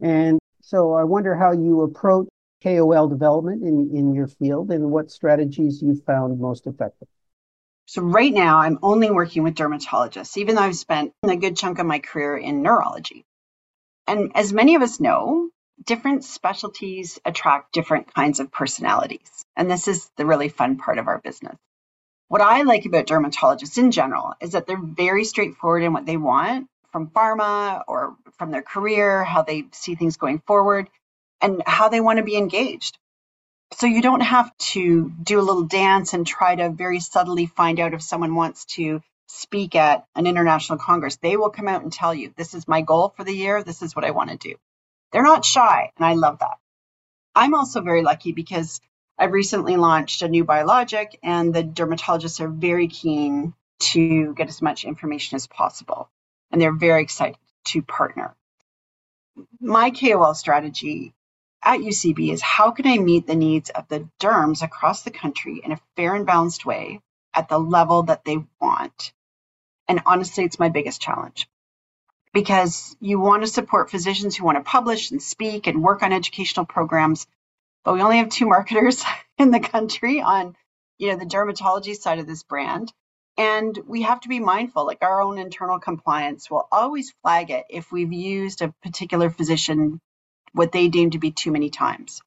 And 0.00 0.38
so 0.60 0.92
I 0.92 1.04
wonder 1.04 1.34
how 1.34 1.52
you 1.52 1.82
approach 1.82 2.28
KOL 2.62 3.08
development 3.08 3.62
in, 3.62 3.90
in 3.96 4.14
your 4.14 4.26
field 4.26 4.70
and 4.70 4.90
what 4.90 5.10
strategies 5.10 5.82
you 5.82 5.94
found 6.06 6.38
most 6.38 6.66
effective. 6.66 7.08
So 7.86 8.02
right 8.02 8.32
now 8.32 8.58
I'm 8.58 8.78
only 8.82 9.10
working 9.10 9.42
with 9.42 9.54
dermatologists, 9.54 10.36
even 10.36 10.54
though 10.54 10.62
I've 10.62 10.76
spent 10.76 11.12
a 11.24 11.36
good 11.36 11.56
chunk 11.56 11.78
of 11.78 11.86
my 11.86 11.98
career 11.98 12.36
in 12.36 12.62
neurology. 12.62 13.24
And 14.06 14.32
as 14.36 14.52
many 14.52 14.74
of 14.74 14.82
us 14.82 15.00
know, 15.00 15.50
different 15.84 16.24
specialties 16.24 17.20
attract 17.24 17.72
different 17.72 18.12
kinds 18.14 18.40
of 18.40 18.52
personalities. 18.52 19.44
And 19.56 19.70
this 19.70 19.88
is 19.88 20.10
the 20.16 20.26
really 20.26 20.48
fun 20.48 20.78
part 20.78 20.98
of 20.98 21.08
our 21.08 21.18
business. 21.18 21.56
What 22.28 22.40
I 22.40 22.62
like 22.62 22.86
about 22.86 23.06
dermatologists 23.06 23.78
in 23.78 23.90
general 23.92 24.34
is 24.40 24.52
that 24.52 24.66
they're 24.66 24.80
very 24.80 25.24
straightforward 25.24 25.82
in 25.82 25.92
what 25.92 26.06
they 26.06 26.16
want 26.16 26.68
from 26.90 27.08
pharma 27.08 27.84
or 27.88 28.16
from 28.38 28.50
their 28.50 28.62
career, 28.62 29.24
how 29.24 29.42
they 29.42 29.64
see 29.72 29.94
things 29.94 30.16
going 30.16 30.40
forward, 30.40 30.88
and 31.40 31.62
how 31.66 31.88
they 31.88 32.00
want 32.00 32.18
to 32.18 32.24
be 32.24 32.36
engaged. 32.36 32.98
So 33.74 33.86
you 33.86 34.02
don't 34.02 34.20
have 34.20 34.56
to 34.72 35.10
do 35.22 35.40
a 35.40 35.42
little 35.42 35.64
dance 35.64 36.14
and 36.14 36.26
try 36.26 36.54
to 36.56 36.70
very 36.70 37.00
subtly 37.00 37.46
find 37.46 37.80
out 37.80 37.94
if 37.94 38.02
someone 38.02 38.34
wants 38.34 38.64
to 38.76 39.02
speak 39.28 39.74
at 39.74 40.06
an 40.14 40.26
international 40.26 40.78
congress. 40.78 41.16
They 41.16 41.36
will 41.36 41.50
come 41.50 41.68
out 41.68 41.82
and 41.82 41.92
tell 41.92 42.14
you, 42.14 42.32
this 42.36 42.54
is 42.54 42.68
my 42.68 42.82
goal 42.82 43.12
for 43.16 43.24
the 43.24 43.34
year, 43.34 43.62
this 43.62 43.82
is 43.82 43.96
what 43.96 44.04
I 44.04 44.10
want 44.10 44.30
to 44.30 44.36
do. 44.36 44.56
They're 45.12 45.22
not 45.22 45.44
shy, 45.44 45.92
and 45.96 46.06
I 46.06 46.14
love 46.14 46.38
that. 46.40 46.58
I'm 47.34 47.54
also 47.54 47.80
very 47.80 48.02
lucky 48.02 48.32
because 48.32 48.80
I've 49.18 49.32
recently 49.32 49.76
launched 49.76 50.22
a 50.22 50.28
new 50.28 50.44
biologic, 50.44 51.18
and 51.22 51.54
the 51.54 51.62
dermatologists 51.64 52.40
are 52.40 52.48
very 52.48 52.88
keen 52.88 53.54
to 53.80 54.34
get 54.34 54.48
as 54.48 54.62
much 54.62 54.84
information 54.84 55.36
as 55.36 55.46
possible, 55.46 56.10
and 56.50 56.60
they're 56.60 56.76
very 56.76 57.02
excited 57.02 57.38
to 57.66 57.82
partner. 57.82 58.34
My 59.60 59.90
KOL 59.90 60.34
strategy 60.34 61.14
at 61.64 61.80
UCB 61.80 62.32
is 62.32 62.42
how 62.42 62.70
can 62.72 62.86
I 62.86 62.98
meet 62.98 63.26
the 63.26 63.34
needs 63.34 63.70
of 63.70 63.88
the 63.88 64.08
derms 64.20 64.62
across 64.62 65.02
the 65.02 65.10
country 65.10 65.60
in 65.64 65.72
a 65.72 65.80
fair 65.96 66.14
and 66.14 66.26
balanced 66.26 66.66
way 66.66 67.00
at 67.34 67.48
the 67.48 67.58
level 67.58 68.04
that 68.04 68.24
they 68.24 68.38
want? 68.60 69.12
And 69.88 70.02
honestly, 70.06 70.44
it's 70.44 70.58
my 70.58 70.70
biggest 70.70 71.00
challenge. 71.02 71.48
Because 72.34 72.96
you 73.00 73.20
want 73.20 73.42
to 73.44 73.48
support 73.48 73.90
physicians 73.90 74.36
who 74.36 74.44
want 74.44 74.58
to 74.58 74.64
publish 74.64 75.10
and 75.10 75.22
speak 75.22 75.66
and 75.66 75.82
work 75.82 76.02
on 76.02 76.12
educational 76.12 76.66
programs 76.66 77.26
but 77.84 77.94
we 77.94 78.02
only 78.02 78.18
have 78.18 78.28
two 78.28 78.46
marketers 78.46 79.04
in 79.38 79.50
the 79.50 79.60
country 79.60 80.20
on 80.20 80.56
you 80.98 81.10
know 81.10 81.18
the 81.18 81.26
dermatology 81.26 81.96
side 81.96 82.18
of 82.18 82.26
this 82.26 82.42
brand. 82.42 82.92
And 83.38 83.78
we 83.86 84.02
have 84.02 84.20
to 84.22 84.28
be 84.28 84.40
mindful 84.40 84.86
like 84.86 85.02
our 85.02 85.22
own 85.22 85.38
internal 85.38 85.78
compliance 85.78 86.50
will 86.50 86.68
always 86.70 87.14
flag 87.22 87.50
it 87.50 87.64
if 87.70 87.90
we've 87.90 88.12
used 88.12 88.60
a 88.62 88.74
particular 88.82 89.30
physician 89.30 90.00
what 90.52 90.72
they 90.72 90.88
deem 90.88 91.12
to 91.12 91.18
be 91.18 91.30
too 91.30 91.50
many 91.50 91.70
times. 91.70 92.20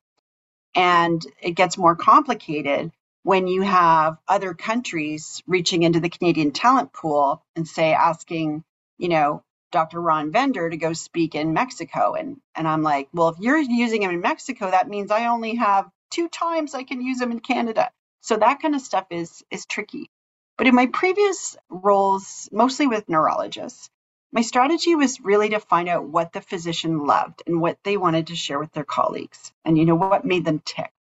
And 0.75 1.25
it 1.41 1.51
gets 1.51 1.77
more 1.77 1.95
complicated 1.95 2.91
when 3.25 3.47
you 3.47 3.63
have 3.63 4.17
other 4.27 4.53
countries 4.53 5.41
reaching 5.47 5.81
into 5.81 5.99
the 5.99 6.09
Canadian 6.09 6.51
talent 6.51 6.93
pool 6.93 7.43
and 7.55 7.67
say 7.67 7.91
asking 7.91 8.63
you 8.99 9.09
know 9.09 9.43
Dr. 9.71 9.99
Ron 9.99 10.31
Vender 10.31 10.69
to 10.69 10.77
go 10.77 10.93
speak 10.93 11.35
in 11.35 11.53
Mexico. 11.53 12.13
And, 12.13 12.37
and 12.55 12.65
I'm 12.65 12.83
like, 12.83 13.09
well, 13.11 13.29
if 13.29 13.39
you're 13.39 13.57
using 13.57 14.03
him 14.03 14.11
in 14.11 14.21
Mexico, 14.21 14.71
that 14.71 14.87
means 14.87 15.11
I 15.11 15.25
only 15.25 15.55
have 15.55 15.89
two 16.11 16.29
times 16.29 16.73
I 16.73 16.83
can 16.83 17.01
use 17.01 17.19
him 17.19 17.31
in 17.31 17.41
Canada. 17.41 17.89
So 18.21 18.37
that 18.37 18.61
kind 18.61 18.75
of 18.75 18.81
stuff 18.81 19.07
is 19.09 19.43
is 19.51 19.65
tricky. 19.65 20.09
But 20.57 20.67
in 20.67 20.75
my 20.75 20.85
previous 20.85 21.57
roles, 21.69 22.47
mostly 22.53 22.87
with 22.87 23.09
neurologists, 23.09 23.89
my 24.31 24.41
strategy 24.41 24.95
was 24.95 25.19
really 25.19 25.49
to 25.49 25.59
find 25.59 25.89
out 25.89 26.07
what 26.07 26.31
the 26.31 26.41
physician 26.41 27.05
loved 27.05 27.43
and 27.47 27.59
what 27.59 27.79
they 27.83 27.97
wanted 27.97 28.27
to 28.27 28.35
share 28.35 28.59
with 28.59 28.71
their 28.71 28.85
colleagues 28.85 29.51
and 29.65 29.77
you 29.77 29.85
know 29.85 29.95
what 29.95 30.23
made 30.23 30.45
them 30.45 30.61
tick. 30.63 30.91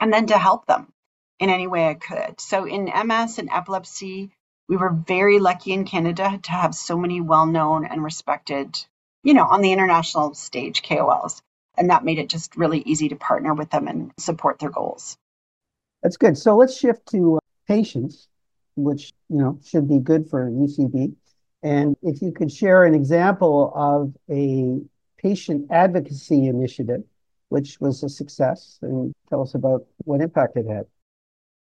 And 0.00 0.12
then 0.12 0.28
to 0.28 0.38
help 0.38 0.66
them 0.66 0.93
in 1.44 1.50
any 1.50 1.66
way 1.66 1.88
I 1.88 1.94
could. 1.94 2.40
So 2.40 2.64
in 2.64 2.84
MS 2.86 3.38
and 3.38 3.50
epilepsy, 3.52 4.30
we 4.66 4.78
were 4.78 4.90
very 4.90 5.38
lucky 5.38 5.72
in 5.72 5.84
Canada 5.84 6.40
to 6.42 6.50
have 6.50 6.74
so 6.74 6.96
many 6.96 7.20
well 7.20 7.44
known 7.44 7.84
and 7.84 8.02
respected, 8.02 8.78
you 9.22 9.34
know, 9.34 9.44
on 9.44 9.60
the 9.60 9.72
international 9.72 10.32
stage 10.34 10.82
KOLs. 10.82 11.42
And 11.76 11.90
that 11.90 12.04
made 12.04 12.18
it 12.18 12.30
just 12.30 12.56
really 12.56 12.80
easy 12.86 13.10
to 13.10 13.16
partner 13.16 13.52
with 13.52 13.68
them 13.68 13.88
and 13.88 14.12
support 14.18 14.58
their 14.58 14.70
goals. 14.70 15.18
That's 16.02 16.16
good. 16.16 16.38
So 16.38 16.56
let's 16.56 16.78
shift 16.78 17.06
to 17.08 17.36
uh, 17.36 17.40
patients, 17.68 18.28
which, 18.76 19.12
you 19.28 19.36
know, 19.36 19.58
should 19.64 19.86
be 19.86 19.98
good 19.98 20.30
for 20.30 20.50
UCB. 20.50 21.14
And 21.62 21.94
if 22.02 22.22
you 22.22 22.32
could 22.32 22.50
share 22.50 22.84
an 22.84 22.94
example 22.94 23.70
of 23.74 24.14
a 24.30 24.78
patient 25.18 25.66
advocacy 25.70 26.46
initiative, 26.46 27.02
which 27.50 27.80
was 27.80 28.02
a 28.02 28.08
success, 28.08 28.78
and 28.80 29.12
tell 29.28 29.42
us 29.42 29.54
about 29.54 29.84
what 30.04 30.22
impact 30.22 30.56
it 30.56 30.66
had. 30.66 30.86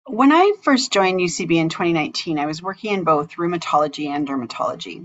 When 0.09 0.31
I 0.31 0.53
first 0.61 0.93
joined 0.93 1.19
UCB 1.19 1.57
in 1.57 1.67
2019, 1.67 2.39
I 2.39 2.45
was 2.45 2.61
working 2.61 2.93
in 2.93 3.03
both 3.03 3.35
rheumatology 3.35 4.07
and 4.07 4.25
dermatology. 4.25 4.99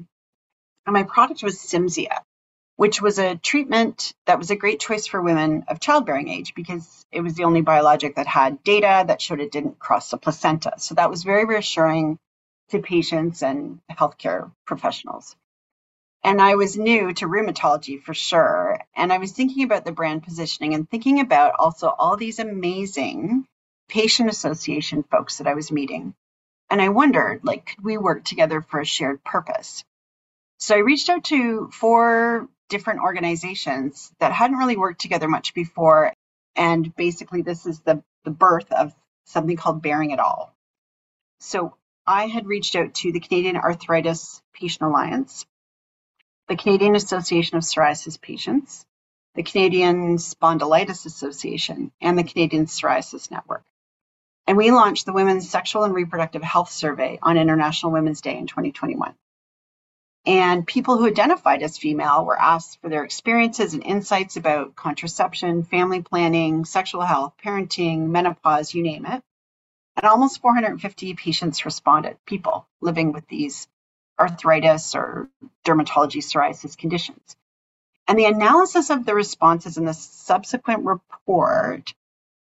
And 0.86 0.92
my 0.92 1.02
product 1.02 1.42
was 1.42 1.58
Cimzia, 1.58 2.20
which 2.76 3.02
was 3.02 3.18
a 3.18 3.34
treatment 3.34 4.12
that 4.26 4.38
was 4.38 4.52
a 4.52 4.56
great 4.56 4.78
choice 4.78 5.08
for 5.08 5.20
women 5.20 5.64
of 5.66 5.80
childbearing 5.80 6.28
age 6.28 6.54
because 6.54 7.04
it 7.10 7.20
was 7.20 7.34
the 7.34 7.42
only 7.42 7.62
biologic 7.62 8.14
that 8.14 8.28
had 8.28 8.62
data 8.62 9.02
that 9.08 9.20
showed 9.20 9.40
it 9.40 9.50
didn't 9.50 9.80
cross 9.80 10.10
the 10.10 10.18
placenta. 10.18 10.74
So 10.78 10.94
that 10.94 11.10
was 11.10 11.24
very 11.24 11.46
reassuring 11.46 12.16
to 12.70 12.78
patients 12.78 13.42
and 13.42 13.80
healthcare 13.90 14.52
professionals. 14.66 15.34
And 16.22 16.40
I 16.40 16.54
was 16.54 16.76
new 16.78 17.12
to 17.14 17.26
rheumatology 17.26 18.00
for 18.00 18.14
sure. 18.14 18.78
And 18.94 19.12
I 19.12 19.18
was 19.18 19.32
thinking 19.32 19.64
about 19.64 19.84
the 19.84 19.90
brand 19.90 20.22
positioning 20.22 20.74
and 20.74 20.88
thinking 20.88 21.18
about 21.18 21.54
also 21.58 21.88
all 21.88 22.16
these 22.16 22.38
amazing 22.38 23.46
patient 23.88 24.30
association 24.30 25.02
folks 25.02 25.38
that 25.38 25.46
I 25.46 25.54
was 25.54 25.72
meeting. 25.72 26.14
And 26.70 26.80
I 26.80 26.88
wondered, 26.88 27.40
like, 27.44 27.66
could 27.66 27.84
we 27.84 27.98
work 27.98 28.24
together 28.24 28.62
for 28.62 28.80
a 28.80 28.86
shared 28.86 29.22
purpose? 29.24 29.84
So 30.58 30.74
I 30.74 30.78
reached 30.78 31.08
out 31.10 31.24
to 31.24 31.68
four 31.72 32.48
different 32.68 33.00
organizations 33.00 34.10
that 34.20 34.32
hadn't 34.32 34.56
really 34.56 34.76
worked 34.76 35.00
together 35.00 35.28
much 35.28 35.54
before. 35.54 36.12
And 36.56 36.94
basically, 36.96 37.42
this 37.42 37.66
is 37.66 37.80
the, 37.80 38.02
the 38.24 38.30
birth 38.30 38.70
of 38.72 38.94
something 39.26 39.56
called 39.56 39.82
Bearing 39.82 40.12
It 40.12 40.20
All. 40.20 40.54
So 41.40 41.76
I 42.06 42.26
had 42.26 42.46
reached 42.46 42.76
out 42.76 42.94
to 42.94 43.12
the 43.12 43.20
Canadian 43.20 43.56
Arthritis 43.56 44.40
Patient 44.54 44.82
Alliance, 44.82 45.44
the 46.48 46.56
Canadian 46.56 46.96
Association 46.96 47.56
of 47.56 47.64
Psoriasis 47.64 48.20
Patients, 48.20 48.86
the 49.34 49.42
Canadian 49.42 50.16
Spondylitis 50.16 51.06
Association, 51.06 51.92
and 52.00 52.18
the 52.18 52.24
Canadian 52.24 52.66
Psoriasis 52.66 53.30
Network. 53.30 53.64
And 54.46 54.56
we 54.56 54.70
launched 54.70 55.06
the 55.06 55.12
Women's 55.12 55.48
Sexual 55.48 55.84
and 55.84 55.94
Reproductive 55.94 56.42
Health 56.42 56.70
Survey 56.70 57.18
on 57.22 57.36
International 57.36 57.92
Women's 57.92 58.20
Day 58.20 58.36
in 58.36 58.46
2021. 58.46 59.14
And 60.24 60.66
people 60.66 60.98
who 60.98 61.06
identified 61.06 61.62
as 61.62 61.78
female 61.78 62.24
were 62.24 62.40
asked 62.40 62.80
for 62.80 62.88
their 62.88 63.04
experiences 63.04 63.74
and 63.74 63.84
insights 63.84 64.36
about 64.36 64.76
contraception, 64.76 65.64
family 65.64 66.00
planning, 66.00 66.64
sexual 66.64 67.02
health, 67.02 67.34
parenting, 67.44 68.08
menopause, 68.08 68.72
you 68.72 68.82
name 68.82 69.04
it. 69.04 69.22
And 69.96 70.06
almost 70.06 70.40
450 70.40 71.14
patients 71.14 71.64
responded, 71.64 72.16
people 72.24 72.66
living 72.80 73.12
with 73.12 73.26
these 73.28 73.68
arthritis 74.18 74.94
or 74.94 75.28
dermatology 75.66 76.22
psoriasis 76.22 76.76
conditions. 76.76 77.36
And 78.06 78.18
the 78.18 78.26
analysis 78.26 78.90
of 78.90 79.04
the 79.04 79.14
responses 79.14 79.76
in 79.76 79.84
the 79.84 79.94
subsequent 79.94 80.84
report 80.84 81.94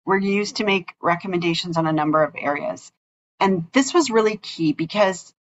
were 0.06 0.18
used 0.18 0.58
to 0.58 0.66
make 0.66 0.94
recommendations 1.02 1.78
on 1.78 1.88
a 1.88 1.94
number 1.94 2.24
of 2.24 2.36
areas. 2.38 2.92
And 3.40 3.68
this 3.74 3.94
was 3.94 4.10
really 4.10 4.38
key 4.38 4.74
because, 4.74 5.34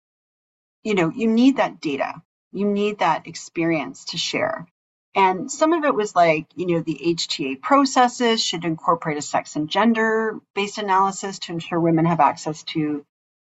you 0.83 0.95
know, 0.95 1.11
you 1.11 1.28
need 1.28 1.57
that 1.59 1.81
data, 1.81 2.23
you 2.52 2.66
need 2.66 2.99
that 2.99 3.26
experience 3.26 4.07
to 4.07 4.19
share. 4.19 4.66
And 5.14 5.50
some 5.50 5.73
of 5.73 5.85
it 5.85 5.95
was 5.95 6.16
like, 6.16 6.47
you 6.54 6.66
know, 6.66 6.81
the 6.81 6.99
HTA 7.04 7.61
processes 7.61 8.42
should 8.42 8.64
incorporate 8.64 9.19
a 9.19 9.23
sex 9.23 9.57
and 9.57 9.69
gender 9.69 10.40
based 10.54 10.78
analysis 10.78 11.38
to 11.40 11.52
ensure 11.52 11.78
women 11.78 12.07
have 12.07 12.21
access 12.21 12.62
to 12.64 13.04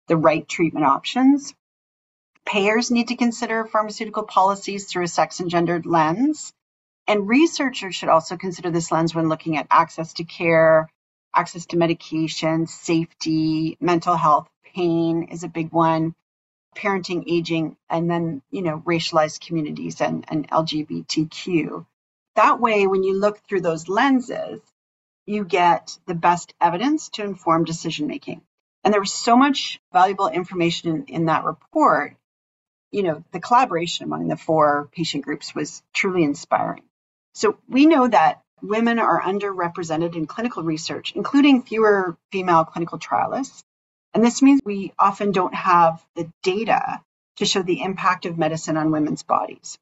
the 0.08 0.18
right 0.18 0.48
treatment 0.48 0.86
options. 0.86 1.54
Payers 2.46 2.90
need 2.90 3.10
to 3.10 3.16
consider 3.16 3.66
pharmaceutical 3.66 4.24
policies 4.24 4.86
through 4.86 5.04
a 5.04 5.08
sex 5.08 5.40
and 5.40 5.52
gendered 5.52 5.86
lens. 5.86 6.52
And 7.08 7.28
researchers 7.28 7.96
should 7.96 8.10
also 8.10 8.38
consider 8.38 8.72
this 8.72 8.92
lens 8.92 9.14
when 9.14 9.30
looking 9.30 9.58
at 9.58 9.68
access 9.70 10.14
to 10.14 10.24
care, 10.24 10.90
access 11.34 11.66
to 11.68 11.78
medication, 11.78 12.68
safety, 12.68 13.78
mental 13.80 14.16
health, 14.16 14.50
pain 14.64 15.24
is 15.32 15.44
a 15.44 15.50
big 15.50 15.72
one, 15.72 16.16
parenting, 16.76 17.24
aging, 17.28 17.78
and 17.90 18.10
then, 18.10 18.42
you 18.52 18.62
know, 18.62 18.80
racialized 18.86 19.46
communities 19.46 20.02
and, 20.02 20.26
and 20.30 20.50
LGBTQ. 20.50 21.86
That 22.36 22.60
way, 22.60 22.88
when 22.88 23.04
you 23.04 23.20
look 23.20 23.40
through 23.40 23.62
those 23.62 23.90
lenses, 23.90 24.62
you 25.26 25.44
get 25.46 25.98
the 26.08 26.16
best 26.16 26.54
evidence 26.60 27.10
to 27.10 27.24
inform 27.24 27.66
decision 27.66 28.08
making. 28.08 28.42
And 28.84 28.94
there 28.94 29.02
was 29.02 29.14
so 29.14 29.36
much 29.36 29.80
valuable 29.94 30.28
information 30.28 30.90
in, 30.90 31.06
in 31.06 31.26
that 31.26 31.44
report. 31.44 32.16
You 32.92 33.04
know, 33.04 33.24
the 33.32 33.40
collaboration 33.40 34.06
among 34.06 34.28
the 34.28 34.38
four 34.38 34.90
patient 34.92 35.24
groups 35.24 35.54
was 35.54 35.84
truly 35.94 36.24
inspiring. 36.24 36.84
So 37.34 37.58
we 37.70 37.86
know 37.86 38.08
that 38.08 38.42
women 38.62 39.00
are 39.00 39.22
underrepresented 39.22 40.16
in 40.16 40.28
clinical 40.28 40.64
research, 40.64 41.14
including 41.16 41.64
fewer 41.64 42.18
female 42.32 42.66
clinical 42.66 43.00
trialists. 43.00 43.64
And 44.14 44.24
this 44.24 44.42
means 44.42 44.62
we 44.64 44.94
often 45.00 45.32
don't 45.32 45.54
have 45.54 46.04
the 46.16 46.32
data 46.44 47.02
to 47.38 47.46
show 47.46 47.62
the 47.62 47.82
impact 47.82 48.26
of 48.26 48.38
medicine 48.38 48.78
on 48.78 48.92
women's 48.92 49.24
bodies. 49.24 49.78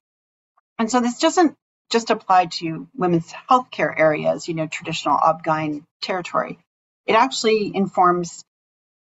And 0.77 0.89
so 0.89 1.01
this 1.01 1.19
doesn't 1.19 1.55
just 1.89 2.11
apply 2.11 2.45
to 2.45 2.87
women's 2.95 3.33
healthcare 3.49 3.93
areas, 3.97 4.47
you 4.47 4.53
know, 4.53 4.67
traditional 4.67 5.17
OB/GYN 5.17 5.83
territory. 6.01 6.59
It 7.07 7.13
actually 7.13 7.75
informs 7.75 8.45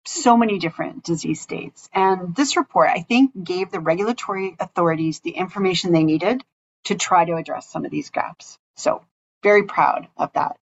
so 0.07 0.39
many 0.39 0.59
different 0.59 1.05
disease 1.05 1.41
states. 1.43 1.91
And 1.93 2.35
this 2.35 2.57
report, 2.57 2.89
I 2.89 3.01
think, 3.03 3.33
gave 3.45 3.71
the 3.71 3.81
regulatory 3.81 4.57
authorities 4.59 5.21
the 5.21 5.33
information 5.33 5.93
they 5.93 6.05
needed 6.05 6.43
to 6.85 6.95
try 6.95 7.27
to 7.27 7.37
address 7.37 7.69
some 7.69 7.85
of 7.85 7.91
these 7.91 8.09
gaps. 8.09 8.59
So 8.77 9.03
very 9.43 9.65
proud 9.65 10.09
of 10.17 10.33
that 10.35 10.57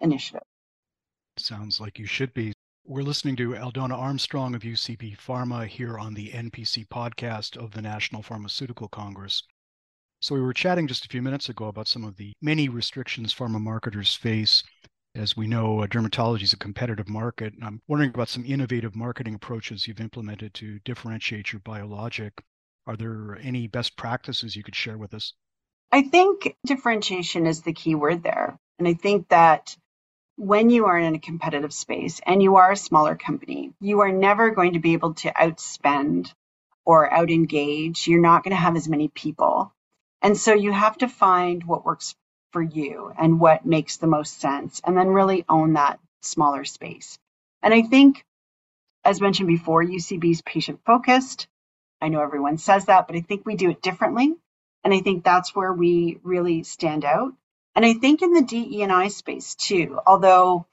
initiative. 0.00 0.42
Sounds 1.38 1.80
like 1.80 1.98
you 1.98 2.06
should 2.06 2.32
be. 2.34 2.52
We're 2.84 3.02
listening 3.02 3.36
to 3.36 3.54
Aldona 3.54 3.94
Armstrong 3.94 4.54
of 4.54 4.62
UCB 4.62 5.18
Pharma 5.18 5.66
here 5.66 5.98
on 5.98 6.14
the 6.14 6.30
NPC 6.30 6.86
podcast 6.86 7.56
of 7.56 7.72
the 7.72 7.82
National 7.82 8.22
Pharmaceutical 8.22 8.88
Congress. 8.88 9.42
So, 10.20 10.34
we 10.34 10.40
were 10.40 10.54
chatting 10.54 10.86
just 10.86 11.04
a 11.04 11.08
few 11.08 11.20
minutes 11.20 11.48
ago 11.48 11.66
about 11.66 11.88
some 11.88 12.04
of 12.04 12.16
the 12.16 12.32
many 12.40 12.68
restrictions 12.68 13.34
pharma 13.34 13.60
marketers 13.60 14.14
face. 14.14 14.62
As 15.14 15.36
we 15.36 15.46
know, 15.46 15.80
uh, 15.80 15.86
dermatology 15.86 16.42
is 16.42 16.52
a 16.52 16.58
competitive 16.58 17.08
market. 17.08 17.54
And 17.54 17.64
I'm 17.64 17.82
wondering 17.88 18.10
about 18.10 18.28
some 18.28 18.44
innovative 18.44 18.94
marketing 18.94 19.34
approaches 19.34 19.86
you've 19.86 20.00
implemented 20.00 20.54
to 20.54 20.78
differentiate 20.80 21.52
your 21.52 21.60
biologic. 21.60 22.42
Are 22.86 22.96
there 22.96 23.36
any 23.38 23.66
best 23.66 23.96
practices 23.96 24.56
you 24.56 24.62
could 24.62 24.76
share 24.76 24.96
with 24.96 25.12
us? 25.12 25.32
I 25.92 26.02
think 26.02 26.56
differentiation 26.66 27.46
is 27.46 27.62
the 27.62 27.72
key 27.72 27.94
word 27.94 28.22
there. 28.22 28.58
And 28.78 28.88
I 28.88 28.94
think 28.94 29.28
that 29.28 29.76
when 30.36 30.70
you 30.70 30.86
are 30.86 30.98
in 30.98 31.14
a 31.14 31.20
competitive 31.20 31.72
space 31.72 32.20
and 32.24 32.42
you 32.42 32.56
are 32.56 32.72
a 32.72 32.76
smaller 32.76 33.16
company, 33.16 33.72
you 33.80 34.00
are 34.00 34.12
never 34.12 34.50
going 34.50 34.74
to 34.74 34.78
be 34.80 34.94
able 34.94 35.14
to 35.14 35.32
outspend 35.32 36.32
or 36.84 37.12
out 37.12 37.30
engage. 37.30 38.06
You're 38.06 38.20
not 38.20 38.44
going 38.44 38.54
to 38.56 38.60
have 38.62 38.76
as 38.76 38.88
many 38.88 39.08
people. 39.08 39.72
And 40.22 40.36
so 40.36 40.54
you 40.54 40.72
have 40.72 40.98
to 40.98 41.08
find 41.08 41.64
what 41.64 41.84
works 41.84 42.14
for 42.52 42.62
you 42.62 43.12
and 43.18 43.40
what 43.40 43.66
makes 43.66 43.96
the 43.98 44.06
most 44.06 44.40
sense, 44.40 44.80
and 44.84 44.96
then 44.96 45.08
really 45.08 45.44
own 45.48 45.74
that 45.74 45.98
smaller 46.22 46.64
space. 46.64 47.18
And 47.62 47.74
I 47.74 47.82
think, 47.82 48.24
as 49.04 49.20
mentioned 49.20 49.48
before, 49.48 49.84
UCB 49.84 50.30
is 50.30 50.42
patient 50.42 50.80
focused. 50.86 51.48
I 52.00 52.08
know 52.08 52.22
everyone 52.22 52.58
says 52.58 52.86
that, 52.86 53.06
but 53.06 53.16
I 53.16 53.20
think 53.20 53.46
we 53.46 53.56
do 53.56 53.70
it 53.70 53.82
differently. 53.82 54.34
And 54.86 54.94
I 54.94 55.00
think 55.00 55.24
that's 55.24 55.52
where 55.52 55.72
we 55.72 56.20
really 56.22 56.62
stand 56.62 57.04
out. 57.04 57.32
And 57.74 57.84
I 57.84 57.94
think 57.94 58.22
in 58.22 58.32
the 58.32 58.42
DE&I 58.42 59.08
space 59.08 59.56
too, 59.56 59.98
although 60.06 60.64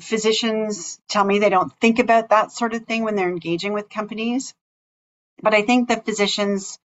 physicians 0.00 0.98
tell 1.06 1.22
me 1.22 1.38
they 1.38 1.50
don't 1.50 1.70
think 1.78 1.98
about 1.98 2.30
that 2.30 2.50
sort 2.50 2.72
of 2.72 2.86
thing 2.86 3.04
when 3.04 3.14
they're 3.14 3.28
engaging 3.28 3.74
with 3.74 3.90
companies, 3.90 4.54
but 5.42 5.52
I 5.52 5.60
think 5.60 5.90
that 5.90 6.06
physicians 6.06 6.78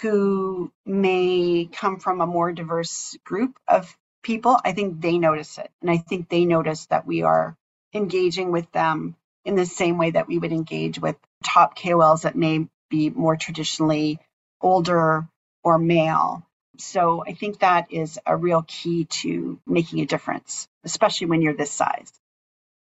who 0.00 0.72
may 0.84 1.68
come 1.70 2.00
from 2.00 2.20
a 2.20 2.26
more 2.26 2.50
diverse 2.50 3.16
group 3.22 3.56
of 3.68 3.96
people, 4.24 4.58
I 4.64 4.72
think 4.72 5.00
they 5.00 5.16
notice 5.16 5.58
it. 5.58 5.70
And 5.80 5.92
I 5.92 5.98
think 5.98 6.28
they 6.28 6.44
notice 6.44 6.86
that 6.86 7.06
we 7.06 7.22
are 7.22 7.56
engaging 7.94 8.50
with 8.50 8.68
them 8.72 9.14
in 9.44 9.54
the 9.54 9.64
same 9.64 9.96
way 9.96 10.10
that 10.10 10.26
we 10.26 10.38
would 10.38 10.50
engage 10.50 10.98
with 10.98 11.14
top 11.44 11.78
KOLs 11.78 12.22
that 12.22 12.34
may 12.34 12.66
be 12.90 13.10
more 13.10 13.36
traditionally 13.36 14.18
older 14.60 15.28
or 15.62 15.78
male. 15.78 16.46
So 16.78 17.22
I 17.26 17.34
think 17.34 17.60
that 17.60 17.86
is 17.90 18.18
a 18.26 18.36
real 18.36 18.64
key 18.66 19.04
to 19.22 19.60
making 19.66 20.00
a 20.00 20.06
difference, 20.06 20.66
especially 20.84 21.26
when 21.26 21.42
you're 21.42 21.56
this 21.56 21.70
size. 21.70 22.12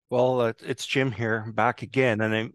Well, 0.09 0.41
uh, 0.41 0.53
it's 0.63 0.85
Jim 0.85 1.11
here, 1.11 1.45
back 1.53 1.81
again, 1.81 2.21
and 2.21 2.35
I, 2.35 2.49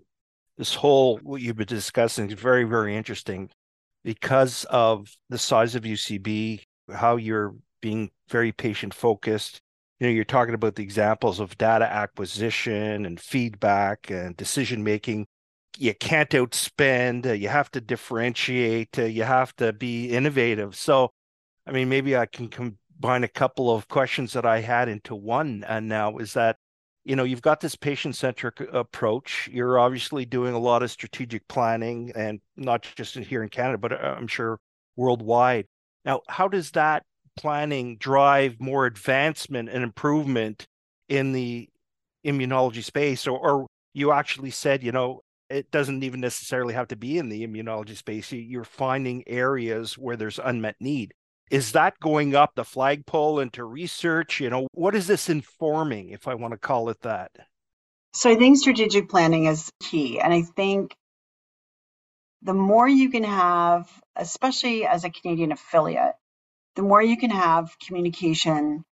this 0.57 0.74
whole 0.74 1.18
what 1.18 1.40
you've 1.40 1.57
been 1.57 1.66
discussing 1.66 2.31
is 2.31 2.38
very, 2.38 2.64
very 2.64 2.96
interesting 2.96 3.50
because 4.05 4.64
of 4.64 5.09
the 5.31 5.38
size 5.38 5.74
of 5.74 5.85
UCB, 5.85 6.62
how 6.92 7.16
you're 7.16 7.55
being 7.81 8.11
very 8.29 8.53
patient 8.53 8.92
focused. 8.92 9.61
You 9.98 10.07
know, 10.09 10.12
you're 10.12 10.24
talking 10.24 10.55
about 10.55 10.74
the 10.74 10.83
examples 10.83 11.40
of 11.40 11.57
data 11.57 11.90
acquisition 11.90 13.07
and 13.07 13.18
feedback 13.18 14.11
and 14.11 14.37
decision 14.37 14.83
making 14.85 15.27
you 15.78 15.94
can't 15.94 16.30
outspend. 16.30 17.26
Uh, 17.26 17.32
you 17.32 17.48
have 17.48 17.70
to 17.72 17.80
differentiate. 17.80 18.98
Uh, 18.98 19.04
you 19.04 19.24
have 19.24 19.54
to 19.56 19.72
be 19.72 20.10
innovative. 20.10 20.76
So, 20.76 21.10
I 21.66 21.72
mean, 21.72 21.88
maybe 21.88 22.16
I 22.16 22.26
can 22.26 22.48
combine 22.48 23.24
a 23.24 23.28
couple 23.28 23.74
of 23.74 23.88
questions 23.88 24.32
that 24.34 24.46
I 24.46 24.60
had 24.60 24.88
into 24.88 25.14
one. 25.14 25.64
And 25.66 25.88
now 25.88 26.18
is 26.18 26.34
that 26.34 26.56
you 27.04 27.16
know, 27.16 27.24
you've 27.24 27.42
got 27.42 27.60
this 27.60 27.76
patient 27.76 28.16
centric 28.16 28.60
approach. 28.72 29.48
You're 29.52 29.78
obviously 29.78 30.24
doing 30.24 30.54
a 30.54 30.58
lot 30.58 30.82
of 30.82 30.90
strategic 30.90 31.46
planning 31.48 32.12
and 32.16 32.40
not 32.56 32.82
just 32.96 33.14
here 33.14 33.42
in 33.42 33.50
Canada, 33.50 33.78
but 33.78 33.92
uh, 33.92 34.14
I'm 34.18 34.26
sure 34.26 34.58
worldwide. 34.96 35.66
Now, 36.04 36.22
how 36.28 36.48
does 36.48 36.70
that 36.72 37.02
planning 37.37 37.98
drive 37.98 38.58
more 38.58 38.87
advancement 38.87 39.68
and 39.68 39.84
improvement 39.84 40.66
in 41.08 41.32
the 41.32 41.68
immunology 42.24 42.82
space? 42.82 43.26
Or, 43.26 43.38
or 43.38 43.66
you 43.92 44.10
actually 44.10 44.50
said, 44.50 44.82
you 44.82 44.92
know, 44.92 45.20
it 45.50 45.70
doesn't 45.70 46.02
even 46.02 46.20
necessarily 46.20 46.74
have 46.74 46.88
to 46.88 46.96
be 46.96 47.18
in 47.18 47.28
the 47.28 47.46
immunology 47.46 47.96
space. 47.96 48.33
You're 48.33 48.64
finding 48.64 49.24
areas 49.26 49.98
where 49.98 50.16
there's 50.16 50.38
unmet 50.38 50.76
need. 50.80 51.12
Is 51.50 51.72
that 51.72 52.00
going 52.00 52.35
up 52.35 52.52
the 52.54 52.64
flagpole 52.64 53.38
into 53.38 53.64
research? 53.64 54.40
You 54.40 54.50
know 54.50 54.66
what 54.72 54.94
is 54.94 55.07
this 55.07 55.28
informing 55.28 56.11
if 56.11 56.26
i 56.26 56.35
want 56.35 56.52
to 56.52 56.59
call 56.59 56.88
it 56.88 57.00
that? 57.02 57.30
So 58.14 58.30
i 58.30 58.37
think 58.37 58.57
strategic 58.57 59.09
planning 59.09 59.46
is 59.46 59.70
key 59.80 60.20
and 60.20 60.33
i 60.33 60.42
think 60.42 60.96
the 62.42 62.54
more 62.54 62.88
you 62.88 63.11
can 63.11 63.24
have 63.24 63.90
especially 64.16 64.87
as 64.87 65.04
a 65.04 65.11
canadian 65.11 65.52
affiliate 65.52 66.14
the 66.76 66.83
more 66.83 67.02
you 67.02 67.16
can 67.16 67.30
have 67.30 67.76
communication 67.78 68.85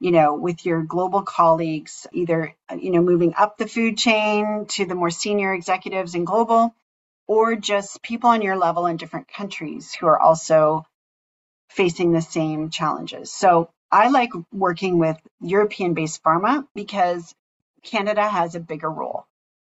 you 0.00 0.10
know 0.10 0.34
with 0.34 0.66
your 0.66 0.82
global 0.82 1.22
colleagues 1.22 2.06
either 2.12 2.56
you 2.78 2.90
know 2.90 3.02
moving 3.02 3.34
up 3.36 3.56
the 3.56 3.68
food 3.68 3.96
chain 3.96 4.66
to 4.66 4.84
the 4.84 4.94
more 4.94 5.10
senior 5.10 5.54
executives 5.54 6.14
in 6.14 6.24
global 6.24 6.74
or 7.30 7.54
just 7.54 8.02
people 8.02 8.30
on 8.30 8.42
your 8.42 8.56
level 8.56 8.86
in 8.86 8.96
different 8.96 9.28
countries 9.28 9.94
who 9.94 10.06
are 10.06 10.20
also 10.20 10.84
facing 11.68 12.10
the 12.12 12.20
same 12.20 12.70
challenges. 12.70 13.30
So 13.32 13.70
I 13.90 14.08
like 14.08 14.30
working 14.52 14.98
with 14.98 15.16
European 15.40 15.94
based 15.94 16.22
pharma 16.24 16.66
because 16.74 17.32
Canada 17.84 18.28
has 18.28 18.56
a 18.56 18.60
bigger 18.60 18.90
role. 18.90 19.26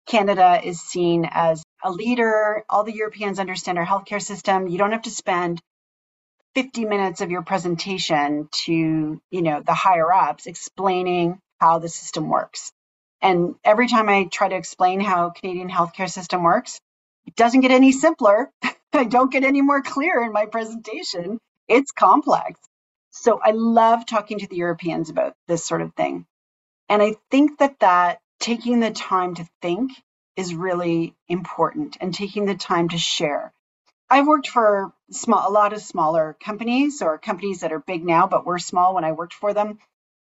Canada 0.06 0.60
is 0.62 0.80
seen 0.80 1.28
as 1.28 1.62
a 1.82 1.90
leader. 1.90 2.64
All 2.70 2.84
the 2.84 2.94
Europeans 2.94 3.40
understand 3.40 3.78
our 3.78 3.86
healthcare 3.86 4.22
system. 4.22 4.68
You 4.68 4.78
don't 4.78 4.92
have 4.92 5.02
to 5.02 5.10
spend 5.10 5.60
50 6.54 6.84
minutes 6.86 7.20
of 7.20 7.30
your 7.30 7.42
presentation 7.42 8.48
to, 8.64 9.22
you 9.30 9.42
know, 9.42 9.62
the 9.64 9.74
higher 9.74 10.12
ups 10.12 10.46
explaining 10.46 11.38
how 11.60 11.78
the 11.78 11.88
system 11.88 12.28
works. 12.28 12.72
And 13.22 13.54
every 13.64 13.88
time 13.88 14.08
I 14.08 14.24
try 14.24 14.48
to 14.48 14.56
explain 14.56 15.00
how 15.00 15.30
Canadian 15.30 15.70
healthcare 15.70 16.10
system 16.10 16.42
works, 16.42 16.80
it 17.26 17.36
doesn't 17.36 17.60
get 17.60 17.70
any 17.70 17.92
simpler. 17.92 18.50
I 18.92 19.04
don't 19.04 19.32
get 19.32 19.44
any 19.44 19.62
more 19.62 19.82
clear 19.82 20.22
in 20.22 20.32
my 20.32 20.46
presentation 20.46 21.38
it's 21.68 21.92
complex. 21.92 22.60
So 23.12 23.40
I 23.42 23.52
love 23.52 24.06
talking 24.06 24.40
to 24.40 24.48
the 24.48 24.56
Europeans 24.56 25.08
about 25.10 25.34
this 25.48 25.64
sort 25.64 25.82
of 25.82 25.94
thing. 25.94 26.26
And 26.88 27.02
I 27.02 27.16
think 27.30 27.58
that 27.60 27.80
that 27.80 28.20
taking 28.40 28.80
the 28.80 28.90
time 28.92 29.36
to 29.36 29.48
think 29.62 29.92
is 30.36 30.54
really 30.54 31.14
important 31.28 31.98
and 32.00 32.14
taking 32.14 32.46
the 32.46 32.56
time 32.56 32.90
to 32.90 32.98
share. 32.98 33.52
I've 34.10 34.26
worked 34.26 34.48
for 34.48 34.92
small, 35.12 35.48
a 35.48 35.52
lot 35.52 35.72
of 35.72 35.80
smaller 35.80 36.36
companies 36.42 37.00
or 37.00 37.18
companies 37.18 37.60
that 37.60 37.72
are 37.72 37.78
big 37.78 38.04
now, 38.04 38.26
but 38.26 38.44
were 38.44 38.58
small 38.58 38.94
when 38.94 39.04
I 39.04 39.12
worked 39.12 39.34
for 39.34 39.54
them. 39.54 39.78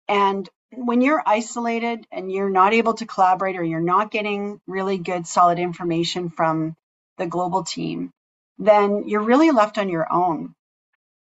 And 0.07 0.49
when 0.71 1.01
you're 1.01 1.23
isolated 1.25 2.07
and 2.11 2.31
you're 2.31 2.49
not 2.49 2.73
able 2.73 2.95
to 2.95 3.05
collaborate 3.05 3.55
or 3.55 3.63
you're 3.63 3.79
not 3.79 4.11
getting 4.11 4.59
really 4.67 4.97
good, 4.97 5.27
solid 5.27 5.59
information 5.59 6.29
from 6.29 6.75
the 7.17 7.27
global 7.27 7.63
team, 7.63 8.11
then 8.57 9.07
you're 9.07 9.21
really 9.21 9.51
left 9.51 9.77
on 9.77 9.89
your 9.89 10.11
own. 10.11 10.55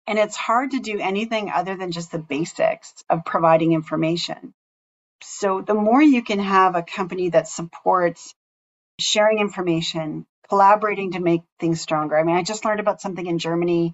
And 0.06 0.20
it's 0.20 0.36
hard 0.36 0.72
to 0.72 0.80
do 0.80 1.00
anything 1.00 1.50
other 1.50 1.76
than 1.76 1.92
just 1.92 2.12
the 2.12 2.20
basics 2.20 2.94
of 3.10 3.26
providing 3.26 3.74
information. 3.74 4.54
So 5.22 5.62
the 5.62 5.74
more 5.74 6.02
you 6.02 6.22
can 6.22 6.40
have 6.40 6.76
a 6.76 6.84
company 6.84 7.30
that 7.30 7.48
supports 7.48 8.36
sharing 9.00 9.40
information, 9.40 10.26
collaborating 10.50 11.14
to 11.14 11.20
make 11.20 11.42
things 11.60 11.82
stronger. 11.82 12.18
I 12.18 12.24
mean, 12.24 12.36
I 12.36 12.44
just 12.44 12.66
learned 12.66 12.80
about 12.80 13.02
something 13.02 13.26
in 13.26 13.40
Germany 13.40 13.94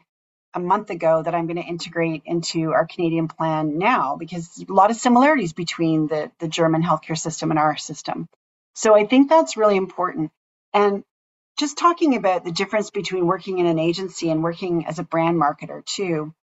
a 0.53 0.59
month 0.59 0.89
ago 0.89 1.21
that 1.21 1.35
I'm 1.35 1.45
going 1.45 1.61
to 1.61 1.67
integrate 1.67 2.23
into 2.25 2.71
our 2.71 2.87
Canadian 2.87 3.27
plan 3.27 3.77
now 3.77 4.15
because 4.17 4.63
a 4.67 4.73
lot 4.73 4.89
of 4.89 4.97
similarities 4.97 5.53
between 5.53 6.07
the, 6.07 6.31
the 6.39 6.47
German 6.47 6.81
healthcare 6.81 7.17
system 7.17 7.51
and 7.51 7.59
our 7.59 7.77
system. 7.77 8.27
So 8.73 8.95
I 8.95 9.05
think 9.05 9.29
that's 9.29 9.57
really 9.57 9.77
important. 9.77 10.31
And 10.73 11.03
just 11.57 11.77
talking 11.77 12.15
about 12.15 12.45
the 12.45 12.51
difference 12.51 12.89
between 12.89 13.27
working 13.27 13.59
in 13.59 13.65
an 13.65 13.79
agency 13.79 14.29
and 14.31 14.41
working 14.41 14.85
as 14.85 14.97
a 14.97 15.03
brand 15.03 15.39
marketer 15.39 15.85
too. 15.85 16.33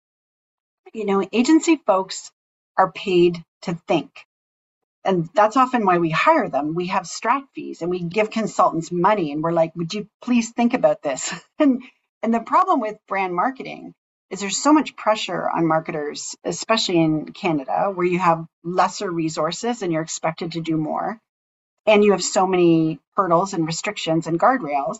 You 0.92 1.06
know, 1.06 1.26
agency 1.32 1.80
folks 1.86 2.30
are 2.76 2.92
paid 2.92 3.42
to 3.62 3.74
think. 3.88 4.10
And 5.06 5.30
that's 5.34 5.56
often 5.58 5.86
why 5.86 5.98
we 5.98 6.10
hire 6.10 6.50
them. 6.50 6.74
We 6.74 6.88
have 6.88 7.04
strat 7.04 7.44
fees 7.54 7.82
and 7.82 7.90
we 7.90 8.00
give 8.00 8.30
consultants 8.30 8.92
money 8.92 9.32
and 9.32 9.42
we're 9.42 9.52
like, 9.52 9.76
would 9.76 9.94
you 9.94 10.08
please 10.22 10.52
think 10.52 10.74
about 10.74 11.02
this? 11.02 11.34
and 11.60 11.82
and 12.22 12.34
the 12.34 12.40
problem 12.40 12.80
with 12.80 12.98
brand 13.08 13.34
marketing 13.34 13.94
is 14.30 14.40
there's 14.40 14.62
so 14.62 14.72
much 14.74 14.96
pressure 14.96 15.48
on 15.50 15.66
marketers, 15.66 16.36
especially 16.44 17.00
in 17.00 17.26
Canada, 17.32 17.92
where 17.94 18.06
you 18.06 18.18
have 18.18 18.46
lesser 18.64 19.10
resources 19.10 19.82
and 19.82 19.92
you're 19.92 20.02
expected 20.02 20.52
to 20.52 20.62
do 20.62 20.76
more 20.76 21.20
and 21.86 22.04
you 22.04 22.12
have 22.12 22.24
so 22.24 22.46
many 22.46 23.00
hurdles 23.16 23.54
and 23.54 23.66
restrictions 23.66 24.26
and 24.26 24.40
guardrails 24.40 24.98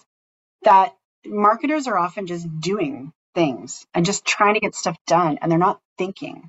that 0.63 0.95
marketers 1.27 1.87
are 1.87 1.99
often 1.99 2.27
just 2.27 2.49
doing 2.61 3.13
things 3.35 3.87
and 3.95 4.07
just 4.07 4.25
trying 4.27 4.55
to 4.55 4.61
get 4.61 4.75
stuff 4.75 4.97
done 5.07 5.39
and 5.41 5.51
they're 5.51 5.59
not 5.59 5.81
thinking. 5.99 6.49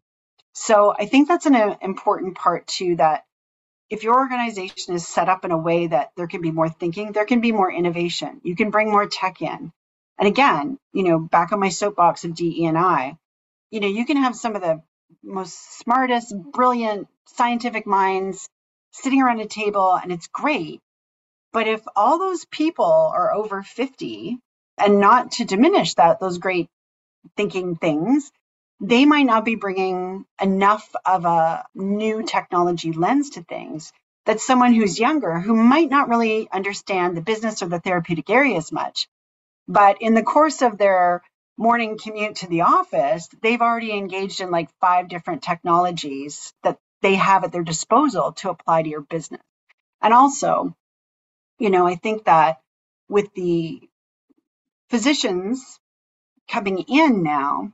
So 0.54 0.94
I 0.98 1.06
think 1.08 1.28
that's 1.28 1.48
an 1.48 1.56
uh, 1.56 1.78
important 1.82 2.36
part 2.36 2.68
too 2.68 2.98
that 2.98 3.24
if 3.90 4.04
your 4.04 4.18
organization 4.18 4.96
is 4.96 5.08
set 5.08 5.30
up 5.30 5.46
in 5.46 5.52
a 5.52 5.58
way 5.60 5.88
that 5.88 6.12
there 6.18 6.28
can 6.28 6.42
be 6.42 6.52
more 6.52 6.70
thinking, 6.70 7.14
there 7.14 7.26
can 7.26 7.42
be 7.42 7.54
more 7.54 7.72
innovation. 7.72 8.42
You 8.44 8.56
can 8.56 8.72
bring 8.72 8.92
more 8.92 9.08
tech 9.08 9.42
in. 9.42 9.72
And 10.20 10.28
again, 10.30 10.80
you 10.94 11.04
know, 11.04 11.20
back 11.20 11.54
on 11.54 11.62
my 11.62 11.70
soapbox 11.70 12.26
of 12.26 12.36
DE 12.36 12.66
and 12.66 12.78
I, 12.78 13.18
you 13.72 13.80
know, 13.82 13.88
you 13.88 14.06
can 14.06 14.18
have 14.18 14.36
some 14.36 14.56
of 14.56 14.62
the 14.62 14.82
most 15.24 15.80
smartest, 15.80 16.34
brilliant 16.54 17.08
scientific 17.28 17.88
minds 17.88 18.50
sitting 18.92 19.22
around 19.22 19.42
a 19.42 19.48
table 19.48 19.96
and 20.02 20.12
it's 20.12 20.28
great. 20.28 20.82
But 21.54 21.68
if 21.68 21.82
all 21.96 22.20
those 22.20 22.46
people 22.46 22.86
are 23.16 23.34
over 23.34 23.64
50, 23.64 24.38
and 24.80 25.00
not 25.00 25.34
to 25.34 25.46
diminish 25.46 25.96
that, 25.96 26.20
those 26.20 26.40
great 26.40 26.70
thinking 27.38 27.76
things, 27.78 28.32
they 28.82 29.06
might 29.06 29.26
not 29.26 29.46
be 29.46 29.56
bringing 29.56 30.26
enough 30.42 30.90
of 31.06 31.26
a 31.26 31.66
new 31.76 32.24
technology 32.24 32.94
lens 32.94 33.32
to 33.32 33.44
things 33.44 33.94
that 34.26 34.42
someone 34.42 34.74
who's 34.74 35.00
younger, 35.00 35.40
who 35.40 35.56
might 35.56 35.90
not 35.90 36.10
really 36.10 36.50
understand 36.52 37.18
the 37.18 37.22
business 37.22 37.64
or 37.64 37.68
the 37.70 37.80
therapeutic 37.80 38.30
area 38.30 38.58
as 38.58 38.72
much, 38.72 39.08
but 39.68 40.02
in 40.02 40.16
the 40.16 40.24
course 40.24 40.62
of 40.64 40.78
their 40.78 41.24
morning 41.58 41.98
commute 41.98 42.38
to 42.38 42.48
the 42.50 42.62
office, 42.64 43.30
they've 43.44 43.62
already 43.62 43.94
engaged 43.94 44.42
in 44.42 44.52
like 44.52 44.70
five 44.82 45.10
different 45.10 45.44
technologies 45.44 46.54
that 46.64 46.80
they 47.02 47.16
have 47.16 47.46
at 47.46 47.54
their 47.54 47.64
disposal 47.64 48.34
to 48.34 48.50
apply 48.52 48.84
to 48.84 48.90
your 48.90 49.02
business. 49.02 49.42
And 50.02 50.14
also, 50.14 50.76
you 51.60 51.70
know, 51.72 51.88
I 51.88 51.96
think 51.96 52.26
that 52.26 52.60
with 53.10 53.34
the 53.36 53.82
physicians 54.90 55.80
coming 56.50 56.80
in 56.90 57.24
now, 57.24 57.74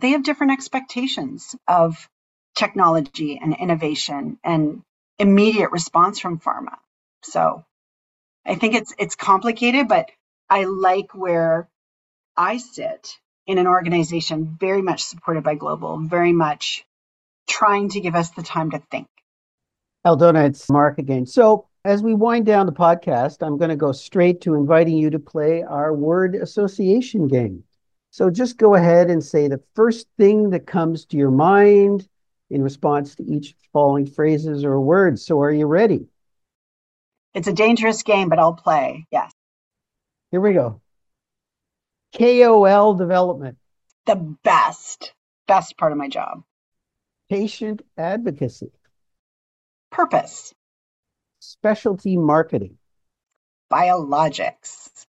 they 0.00 0.10
have 0.10 0.22
different 0.22 0.52
expectations 0.52 1.54
of 1.66 2.08
technology 2.54 3.38
and 3.42 3.54
innovation 3.56 4.38
and 4.44 4.82
immediate 5.18 5.70
response 5.70 6.18
from 6.18 6.38
pharma. 6.38 6.76
So 7.22 7.64
I 8.44 8.54
think 8.54 8.74
it's 8.74 8.94
it's 8.98 9.16
complicated, 9.16 9.88
but 9.88 10.10
I 10.48 10.64
like 10.64 11.14
where 11.14 11.68
I 12.36 12.58
sit 12.58 13.18
in 13.46 13.58
an 13.58 13.66
organization 13.66 14.56
very 14.58 14.82
much 14.82 15.04
supported 15.04 15.44
by 15.44 15.54
global, 15.54 15.98
very 15.98 16.32
much 16.32 16.84
trying 17.48 17.88
to 17.90 18.00
give 18.00 18.14
us 18.14 18.30
the 18.30 18.42
time 18.42 18.70
to 18.70 18.78
think. 18.90 19.06
Aldona, 20.04 20.46
it's 20.46 20.70
Mark 20.70 20.98
again. 20.98 21.26
So, 21.26 21.66
as 21.84 22.02
we 22.02 22.14
wind 22.14 22.46
down 22.46 22.66
the 22.66 22.72
podcast, 22.72 23.44
I'm 23.46 23.58
going 23.58 23.70
to 23.70 23.76
go 23.76 23.92
straight 23.92 24.40
to 24.42 24.54
inviting 24.54 24.96
you 24.96 25.10
to 25.10 25.18
play 25.18 25.62
our 25.62 25.94
word 25.94 26.34
association 26.34 27.28
game. 27.28 27.64
So, 28.16 28.30
just 28.30 28.56
go 28.56 28.74
ahead 28.74 29.10
and 29.10 29.22
say 29.22 29.46
the 29.46 29.60
first 29.74 30.06
thing 30.16 30.48
that 30.48 30.66
comes 30.66 31.04
to 31.04 31.18
your 31.18 31.30
mind 31.30 32.08
in 32.48 32.62
response 32.62 33.14
to 33.16 33.22
each 33.22 33.54
following 33.74 34.06
phrases 34.06 34.64
or 34.64 34.80
words. 34.80 35.26
So, 35.26 35.38
are 35.42 35.52
you 35.52 35.66
ready? 35.66 36.06
It's 37.34 37.46
a 37.46 37.52
dangerous 37.52 38.02
game, 38.02 38.30
but 38.30 38.38
I'll 38.38 38.54
play. 38.54 39.06
Yes. 39.12 39.30
Here 40.30 40.40
we 40.40 40.54
go. 40.54 40.80
KOL 42.16 42.94
development. 42.94 43.58
The 44.06 44.16
best, 44.42 45.12
best 45.46 45.76
part 45.76 45.92
of 45.92 45.98
my 45.98 46.08
job. 46.08 46.42
Patient 47.28 47.82
advocacy. 47.98 48.72
Purpose. 49.90 50.54
Specialty 51.40 52.16
marketing. 52.16 52.78
Biologics. 53.70 55.04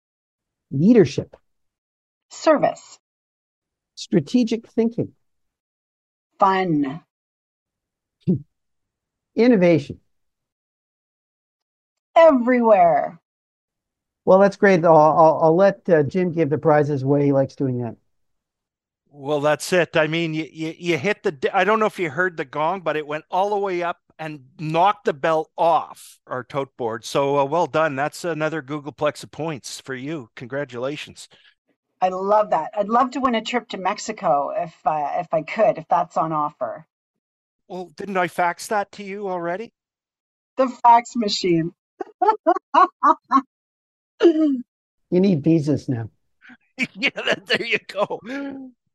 Leadership. 0.70 1.36
Service. 2.34 2.98
Strategic 3.94 4.68
thinking. 4.68 5.12
Fun. 6.38 7.02
Innovation. 9.36 10.00
everywhere. 12.16 13.20
Well, 14.24 14.38
that's 14.38 14.56
great. 14.56 14.84
I'll, 14.84 14.96
I'll, 14.96 15.40
I'll 15.42 15.56
let 15.56 15.88
uh, 15.88 16.02
Jim 16.02 16.32
give 16.32 16.50
the 16.50 16.58
prizes 16.58 17.04
way 17.04 17.26
he 17.26 17.32
likes 17.32 17.54
doing 17.54 17.82
that. 17.82 17.96
Well, 19.10 19.40
that's 19.40 19.72
it. 19.72 19.96
I 19.96 20.06
mean, 20.08 20.34
you, 20.34 20.48
you, 20.50 20.74
you 20.76 20.98
hit 20.98 21.22
the, 21.22 21.50
I 21.52 21.62
don't 21.64 21.78
know 21.78 21.86
if 21.86 21.98
you 21.98 22.10
heard 22.10 22.36
the 22.36 22.44
gong, 22.44 22.80
but 22.80 22.96
it 22.96 23.06
went 23.06 23.24
all 23.30 23.50
the 23.50 23.58
way 23.58 23.82
up 23.82 23.98
and 24.18 24.46
knocked 24.58 25.04
the 25.04 25.12
bell 25.12 25.50
off 25.56 26.18
our 26.26 26.42
tote 26.42 26.76
board. 26.76 27.04
So 27.04 27.38
uh, 27.38 27.44
well 27.44 27.66
done. 27.66 27.94
That's 27.94 28.24
another 28.24 28.62
googolplex 28.62 29.22
of 29.22 29.30
points 29.30 29.80
for 29.80 29.94
you. 29.94 30.30
Congratulations. 30.34 31.28
I 32.04 32.08
love 32.08 32.50
that. 32.50 32.70
I'd 32.76 32.90
love 32.90 33.12
to 33.12 33.20
win 33.20 33.34
a 33.34 33.40
trip 33.40 33.66
to 33.70 33.78
Mexico 33.78 34.52
if 34.54 34.74
uh, 34.84 35.12
if 35.20 35.32
I 35.32 35.40
could, 35.40 35.78
if 35.78 35.88
that's 35.88 36.18
on 36.18 36.34
offer. 36.34 36.86
Well, 37.66 37.90
didn't 37.96 38.18
I 38.18 38.28
fax 38.28 38.66
that 38.66 38.92
to 38.92 39.02
you 39.02 39.26
already? 39.26 39.72
The 40.58 40.68
fax 40.68 41.16
machine. 41.16 41.72
you 44.22 44.62
need 45.10 45.42
visas 45.42 45.88
now. 45.88 46.10
yeah, 46.92 47.36
there 47.46 47.64
you 47.64 47.78
go. 47.88 48.20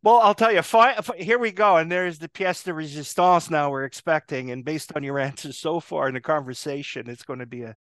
Well, 0.03 0.19
I'll 0.19 0.35
tell 0.35 0.53
you. 0.53 0.61
Fi- 0.61 1.01
here 1.17 1.39
we 1.39 1.51
go, 1.51 1.77
and 1.77 1.91
there's 1.91 2.19
the 2.19 2.29
pièce 2.29 2.63
de 2.63 2.71
résistance. 2.71 3.49
Now 3.49 3.71
we're 3.71 3.85
expecting, 3.85 4.51
and 4.51 4.63
based 4.63 4.95
on 4.95 5.01
your 5.01 5.17
answers 5.17 5.57
so 5.57 5.79
far 5.79 6.09
in 6.09 6.13
the 6.13 6.21
conversation, 6.21 7.09
it's 7.09 7.23
going 7.23 7.39
to 7.39 7.47
be 7.47 7.63
a 7.63 7.75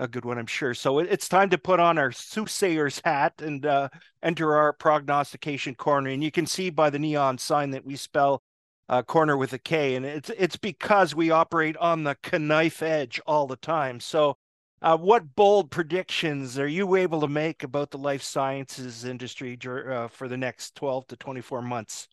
a 0.00 0.08
good 0.08 0.24
one, 0.24 0.38
I'm 0.38 0.46
sure. 0.46 0.72
So 0.72 0.98
it's 0.98 1.28
time 1.28 1.50
to 1.50 1.58
put 1.58 1.78
on 1.78 1.98
our 1.98 2.10
soothsayer's 2.10 3.00
hat 3.04 3.34
and 3.38 3.64
uh, 3.66 3.90
enter 4.22 4.56
our 4.56 4.72
prognostication 4.72 5.74
corner. 5.74 6.08
And 6.10 6.24
you 6.24 6.30
can 6.30 6.46
see 6.46 6.70
by 6.70 6.88
the 6.88 6.98
neon 6.98 7.36
sign 7.38 7.70
that 7.70 7.84
we 7.84 7.96
spell 7.96 8.42
uh, 8.88 9.02
corner 9.02 9.36
with 9.36 9.52
a 9.52 9.58
K, 9.58 9.94
and 9.94 10.04
it's 10.04 10.30
it's 10.30 10.56
because 10.56 11.14
we 11.14 11.30
operate 11.30 11.76
on 11.76 12.02
the 12.02 12.16
knife 12.32 12.82
edge 12.82 13.20
all 13.24 13.46
the 13.46 13.56
time. 13.56 14.00
So, 14.00 14.36
uh, 14.82 14.96
what 14.96 15.36
bold 15.36 15.70
predictions 15.70 16.58
are 16.58 16.66
you 16.66 16.96
able 16.96 17.20
to 17.20 17.28
make 17.28 17.62
about 17.62 17.92
the 17.92 17.98
life 17.98 18.22
sciences 18.22 19.04
industry 19.04 19.56
uh, 19.64 20.08
for 20.08 20.26
the 20.26 20.36
next 20.36 20.74
12 20.74 21.06
to 21.06 21.16
24 21.16 21.62
months? 21.62 22.08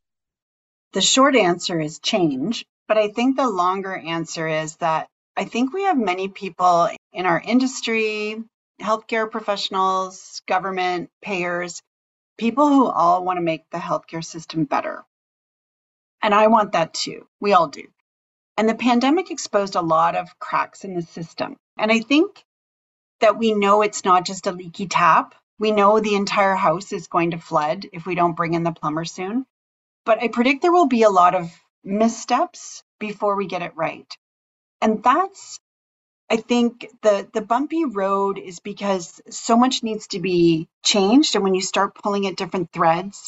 The 0.93 1.01
short 1.01 1.35
answer 1.35 1.79
is 1.79 1.97
change, 1.97 2.63
but 2.87 2.97
I 2.97 3.07
think 3.07 3.37
the 3.37 3.49
longer 3.49 3.97
answer 3.97 4.47
is 4.47 4.75
that 4.75 5.07
I 5.35 5.45
think 5.45 5.73
we 5.73 5.83
have 5.83 5.97
many 5.97 6.27
people 6.27 6.89
in 7.17 7.25
our 7.25 7.41
industry, 7.43 8.41
healthcare 8.79 9.29
professionals, 9.29 10.43
government, 10.47 11.09
payers, 11.19 11.81
people 12.37 12.69
who 12.69 12.85
all 12.85 13.25
want 13.25 13.37
to 13.37 13.43
make 13.43 13.67
the 13.71 13.79
healthcare 13.79 14.23
system 14.23 14.65
better. 14.65 15.03
And 16.21 16.33
I 16.33 16.45
want 16.45 16.73
that 16.73 16.93
too. 16.93 17.27
We 17.39 17.53
all 17.53 17.69
do. 17.69 17.87
And 18.55 18.69
the 18.69 18.75
pandemic 18.75 19.31
exposed 19.31 19.75
a 19.75 19.81
lot 19.81 20.15
of 20.15 20.37
cracks 20.37 20.83
in 20.83 20.93
the 20.93 21.01
system. 21.01 21.57
And 21.79 21.91
I 21.91 22.01
think 22.01 22.43
that 23.19 23.39
we 23.39 23.55
know 23.55 23.81
it's 23.81 24.05
not 24.05 24.23
just 24.23 24.45
a 24.45 24.51
leaky 24.51 24.85
tap. 24.85 25.33
We 25.57 25.71
know 25.71 25.99
the 25.99 26.15
entire 26.15 26.55
house 26.55 26.91
is 26.91 27.07
going 27.07 27.31
to 27.31 27.39
flood 27.39 27.87
if 27.93 28.05
we 28.05 28.13
don't 28.13 28.35
bring 28.35 28.53
in 28.53 28.61
the 28.61 28.71
plumber 28.71 29.05
soon. 29.05 29.47
But 30.05 30.21
I 30.21 30.27
predict 30.27 30.61
there 30.61 30.71
will 30.71 30.87
be 30.87 31.01
a 31.01 31.09
lot 31.09 31.33
of 31.33 31.51
missteps 31.83 32.83
before 32.99 33.35
we 33.35 33.47
get 33.47 33.63
it 33.63 33.75
right. 33.75 34.15
And 34.81 35.01
that's 35.01 35.59
I 36.31 36.37
think 36.37 36.87
the 37.03 37.27
the 37.33 37.41
bumpy 37.41 37.85
road 37.85 38.39
is 38.39 38.59
because 38.59 39.21
so 39.29 39.57
much 39.57 39.83
needs 39.83 40.07
to 40.09 40.19
be 40.19 40.67
changed 40.85 41.35
and 41.35 41.43
when 41.43 41.55
you 41.55 41.61
start 41.61 41.95
pulling 41.95 42.27
at 42.27 42.37
different 42.37 42.71
threads 42.73 43.21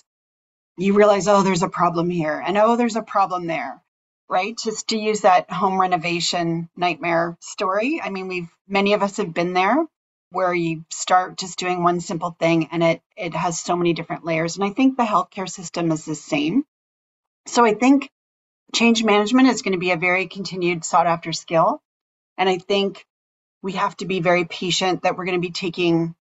you 0.78 0.94
realize, 0.94 1.28
oh, 1.28 1.44
there's 1.44 1.64
a 1.64 1.70
problem 1.70 2.10
here, 2.10 2.44
and 2.46 2.58
oh, 2.58 2.76
there's 2.76 2.96
a 2.96 3.02
problem 3.02 3.48
there, 3.48 3.82
right? 4.30 4.58
Just 4.58 4.90
to 4.90 4.98
use 4.98 5.22
that 5.22 5.52
home 5.52 5.80
renovation 5.80 6.70
nightmare 6.76 7.38
story. 7.42 8.02
I 8.04 8.10
mean, 8.10 8.28
we've 8.28 8.50
many 8.68 8.94
of 8.94 9.04
us 9.04 9.18
have 9.18 9.34
been 9.34 9.54
there 9.54 9.86
where 10.32 10.54
you 10.54 10.84
start 10.90 11.38
just 11.38 11.60
doing 11.60 11.84
one 11.84 12.00
simple 12.02 12.36
thing 12.40 12.68
and 12.72 12.84
it 12.84 13.02
it 13.16 13.36
has 13.36 13.60
so 13.60 13.76
many 13.76 13.94
different 13.94 14.26
layers. 14.26 14.56
And 14.56 14.66
I 14.66 14.72
think 14.72 14.98
the 14.98 15.04
healthcare 15.04 15.50
system 15.50 15.92
is 15.92 16.06
the 16.06 16.16
same. 16.16 16.64
So 17.48 17.66
I 17.66 17.74
think 17.76 18.10
change 18.76 19.04
management 19.04 19.50
is 19.50 19.64
going 19.64 19.74
to 19.74 19.80
be 19.80 19.92
a 19.92 19.98
very 19.98 20.28
continued 20.28 20.86
sought 20.86 21.08
after 21.08 21.34
skill. 21.34 21.82
And 22.40 22.50
I 22.50 22.60
think 22.60 23.06
we 23.64 23.74
have 23.74 23.98
to 23.98 24.08
be 24.08 24.22
very 24.22 24.46
patient 24.46 25.04
that 25.04 25.18
we're 25.18 25.26
going 25.26 25.42
to 25.42 25.48
be 25.48 25.54
taking 25.54 26.16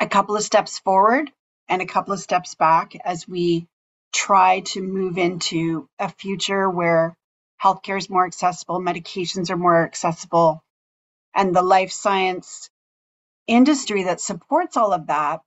a 0.00 0.08
couple 0.08 0.36
of 0.36 0.42
steps 0.44 0.78
forward 0.80 1.30
and 1.68 1.82
a 1.82 1.86
couple 1.86 2.14
of 2.14 2.20
steps 2.20 2.54
back 2.56 2.94
as 3.04 3.28
we 3.28 3.68
try 4.14 4.60
to 4.60 4.82
move 4.82 5.18
into 5.18 5.88
a 5.98 6.10
future 6.10 6.70
where 6.70 7.16
healthcare 7.62 7.98
is 7.98 8.10
more 8.10 8.26
accessible, 8.26 8.80
medications 8.80 9.50
are 9.50 9.56
more 9.56 9.84
accessible, 9.84 10.62
and 11.34 11.54
the 11.56 11.62
life 11.62 11.92
science 11.92 12.70
industry 13.48 14.04
that 14.04 14.20
supports 14.20 14.76
all 14.76 14.92
of 14.92 15.08
that 15.08 15.40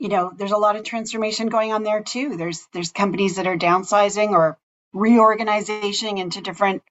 you 0.00 0.10
know 0.10 0.32
there's 0.36 0.52
a 0.52 0.58
lot 0.58 0.76
of 0.76 0.84
transformation 0.84 1.48
going 1.48 1.72
on 1.72 1.84
there 1.84 2.02
too. 2.04 2.36
There's 2.36 2.68
there's 2.74 2.92
companies 2.92 3.36
that 3.38 3.48
are 3.48 3.58
downsizing 3.58 4.30
or 4.32 4.58
reorganizing 4.94 6.18
into 6.18 6.42
different 6.42 6.82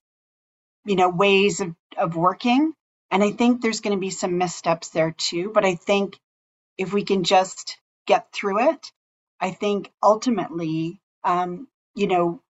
you 0.85 0.95
know 0.95 1.09
ways 1.09 1.61
of, 1.61 1.75
of 1.97 2.15
working 2.15 2.73
and 3.11 3.23
i 3.23 3.31
think 3.31 3.61
there's 3.61 3.81
going 3.81 3.95
to 3.95 4.01
be 4.01 4.11
some 4.11 4.37
missteps 4.37 4.89
there 4.89 5.11
too 5.17 5.51
but 5.53 5.65
i 5.65 5.75
think 5.75 6.17
if 6.77 6.93
we 6.93 7.03
can 7.03 7.23
just 7.23 7.77
get 8.07 8.31
through 8.33 8.69
it 8.69 8.91
I 9.39 9.51
think 9.51 9.91
ultimately, 10.03 10.99
um, 11.23 11.67
you 11.95 12.07
know, 12.07 12.41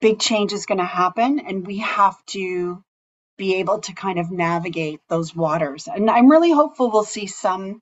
big 0.00 0.20
change 0.20 0.52
is 0.52 0.66
going 0.66 0.78
to 0.78 0.84
happen, 0.84 1.40
and 1.40 1.66
we 1.66 1.78
have 1.78 2.16
to 2.28 2.82
be 3.38 3.56
able 3.56 3.80
to 3.80 3.94
kind 3.94 4.18
of 4.20 4.30
navigate 4.30 5.00
those 5.08 5.34
waters. 5.36 5.88
And 5.88 6.10
I'm 6.10 6.30
really 6.30 6.52
hopeful 6.52 6.90
we'll 6.90 7.04
see 7.04 7.26
some 7.26 7.80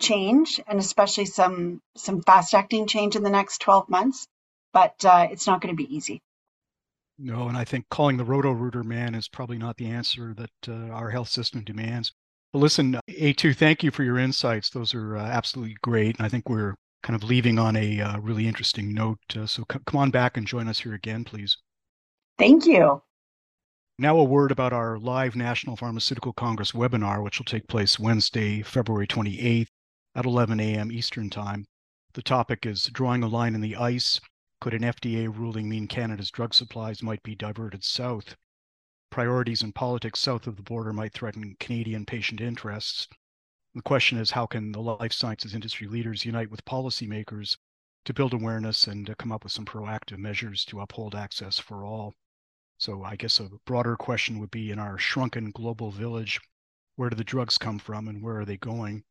change, 0.00 0.60
and 0.66 0.78
especially 0.80 1.26
some 1.26 1.80
some 1.96 2.22
fast 2.22 2.54
acting 2.54 2.86
change 2.88 3.16
in 3.16 3.22
the 3.24 3.30
next 3.30 3.60
12 3.62 3.88
months. 3.90 4.26
But 4.72 5.04
uh, 5.04 5.28
it's 5.32 5.46
not 5.46 5.60
going 5.62 5.76
to 5.76 5.82
be 5.82 5.96
easy. 5.96 6.20
No, 7.22 7.48
and 7.48 7.56
I 7.56 7.64
think 7.64 7.86
calling 7.90 8.16
the 8.16 8.24
roto 8.24 8.50
rooter 8.50 8.82
man 8.82 9.14
is 9.14 9.28
probably 9.28 9.58
not 9.58 9.76
the 9.76 9.86
answer 9.86 10.34
that 10.34 10.50
uh, 10.66 10.90
our 10.90 11.10
health 11.10 11.28
system 11.28 11.62
demands. 11.62 12.12
But 12.52 12.60
listen, 12.60 12.98
A2, 13.10 13.54
thank 13.54 13.82
you 13.82 13.90
for 13.90 14.02
your 14.02 14.18
insights. 14.18 14.70
Those 14.70 14.94
are 14.94 15.18
uh, 15.18 15.22
absolutely 15.22 15.76
great. 15.82 16.16
And 16.16 16.24
I 16.24 16.30
think 16.30 16.48
we're 16.48 16.76
kind 17.02 17.14
of 17.14 17.28
leaving 17.28 17.58
on 17.58 17.76
a 17.76 18.00
uh, 18.00 18.18
really 18.20 18.48
interesting 18.48 18.94
note. 18.94 19.18
Uh, 19.36 19.46
so 19.46 19.64
c- 19.70 19.78
come 19.84 20.00
on 20.00 20.10
back 20.10 20.38
and 20.38 20.46
join 20.46 20.66
us 20.66 20.80
here 20.80 20.94
again, 20.94 21.24
please. 21.24 21.58
Thank 22.38 22.64
you. 22.64 23.02
Now, 23.98 24.16
a 24.16 24.24
word 24.24 24.50
about 24.50 24.72
our 24.72 24.98
live 24.98 25.36
National 25.36 25.76
Pharmaceutical 25.76 26.32
Congress 26.32 26.72
webinar, 26.72 27.22
which 27.22 27.38
will 27.38 27.44
take 27.44 27.68
place 27.68 27.98
Wednesday, 27.98 28.62
February 28.62 29.06
28th 29.06 29.68
at 30.14 30.24
11 30.24 30.58
a.m. 30.58 30.90
Eastern 30.90 31.28
Time. 31.28 31.66
The 32.14 32.22
topic 32.22 32.64
is 32.64 32.84
Drawing 32.86 33.22
a 33.22 33.28
Line 33.28 33.54
in 33.54 33.60
the 33.60 33.76
Ice. 33.76 34.20
Could 34.60 34.74
an 34.74 34.82
FDA 34.82 35.26
ruling 35.26 35.70
mean 35.70 35.88
Canada's 35.88 36.30
drug 36.30 36.52
supplies 36.52 37.02
might 37.02 37.22
be 37.22 37.34
diverted 37.34 37.82
south? 37.82 38.36
Priorities 39.08 39.62
in 39.62 39.72
politics 39.72 40.20
south 40.20 40.46
of 40.46 40.56
the 40.56 40.62
border 40.62 40.92
might 40.92 41.14
threaten 41.14 41.56
Canadian 41.58 42.04
patient 42.04 42.42
interests. 42.42 43.08
The 43.72 43.80
question 43.80 44.18
is 44.18 44.32
how 44.32 44.44
can 44.44 44.72
the 44.72 44.82
life 44.82 45.14
sciences 45.14 45.54
industry 45.54 45.86
leaders 45.86 46.26
unite 46.26 46.50
with 46.50 46.66
policymakers 46.66 47.56
to 48.04 48.12
build 48.12 48.34
awareness 48.34 48.86
and 48.86 49.06
to 49.06 49.14
come 49.14 49.32
up 49.32 49.44
with 49.44 49.52
some 49.54 49.64
proactive 49.64 50.18
measures 50.18 50.66
to 50.66 50.82
uphold 50.82 51.14
access 51.14 51.58
for 51.58 51.82
all? 51.82 52.12
So 52.76 53.02
I 53.02 53.16
guess 53.16 53.40
a 53.40 53.48
broader 53.64 53.96
question 53.96 54.38
would 54.40 54.50
be 54.50 54.70
in 54.70 54.78
our 54.78 54.98
shrunken 54.98 55.52
global 55.52 55.90
village, 55.90 56.38
where 56.96 57.08
do 57.08 57.16
the 57.16 57.24
drugs 57.24 57.56
come 57.56 57.78
from 57.78 58.08
and 58.08 58.22
where 58.22 58.40
are 58.40 58.44
they 58.44 58.58
going? 58.58 59.04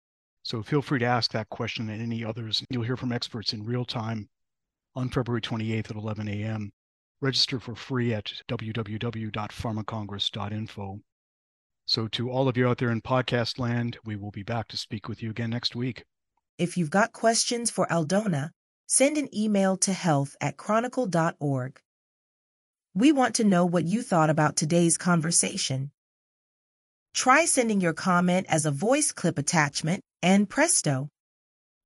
So 0.43 0.61
feel 0.61 0.83
free 0.83 0.99
to 0.99 1.05
ask 1.05 1.31
that 1.31 1.49
question 1.49 1.89
and 1.89 1.99
any 1.99 2.23
others. 2.23 2.63
You'll 2.69 2.83
hear 2.83 2.97
from 2.97 3.11
experts 3.11 3.51
in 3.51 3.65
real 3.65 3.83
time 3.83 4.29
on 4.95 5.09
February 5.09 5.41
28th 5.41 5.91
at 5.91 5.95
11 5.95 6.27
a.m. 6.27 6.71
Register 7.21 7.59
for 7.59 7.75
free 7.75 8.13
at 8.13 8.31
www.pharmacongress.info. 8.47 10.99
So, 11.85 12.07
to 12.07 12.29
all 12.29 12.47
of 12.47 12.55
you 12.55 12.65
out 12.67 12.77
there 12.77 12.91
in 12.91 13.01
podcast 13.01 13.57
land, 13.59 13.97
we 14.05 14.15
will 14.15 14.31
be 14.31 14.43
back 14.43 14.67
to 14.69 14.77
speak 14.77 15.09
with 15.09 15.21
you 15.23 15.31
again 15.31 15.49
next 15.49 15.75
week. 15.75 16.03
If 16.57 16.77
you've 16.77 16.89
got 16.89 17.11
questions 17.13 17.71
for 17.71 17.87
Aldona, 17.87 18.51
send 18.85 19.17
an 19.17 19.27
email 19.35 19.75
to 19.77 19.93
health 19.93 20.35
at 20.39 20.57
chronicle.org. 20.57 21.79
We 22.93 23.11
want 23.11 23.35
to 23.35 23.43
know 23.43 23.65
what 23.65 23.85
you 23.85 24.01
thought 24.01 24.29
about 24.29 24.55
today's 24.55 24.97
conversation. 24.97 25.91
Try 27.13 27.43
sending 27.45 27.81
your 27.81 27.93
comment 27.93 28.47
as 28.49 28.65
a 28.65 28.71
voice 28.71 29.11
clip 29.11 29.37
attachment, 29.37 30.01
and 30.21 30.49
presto, 30.49 31.09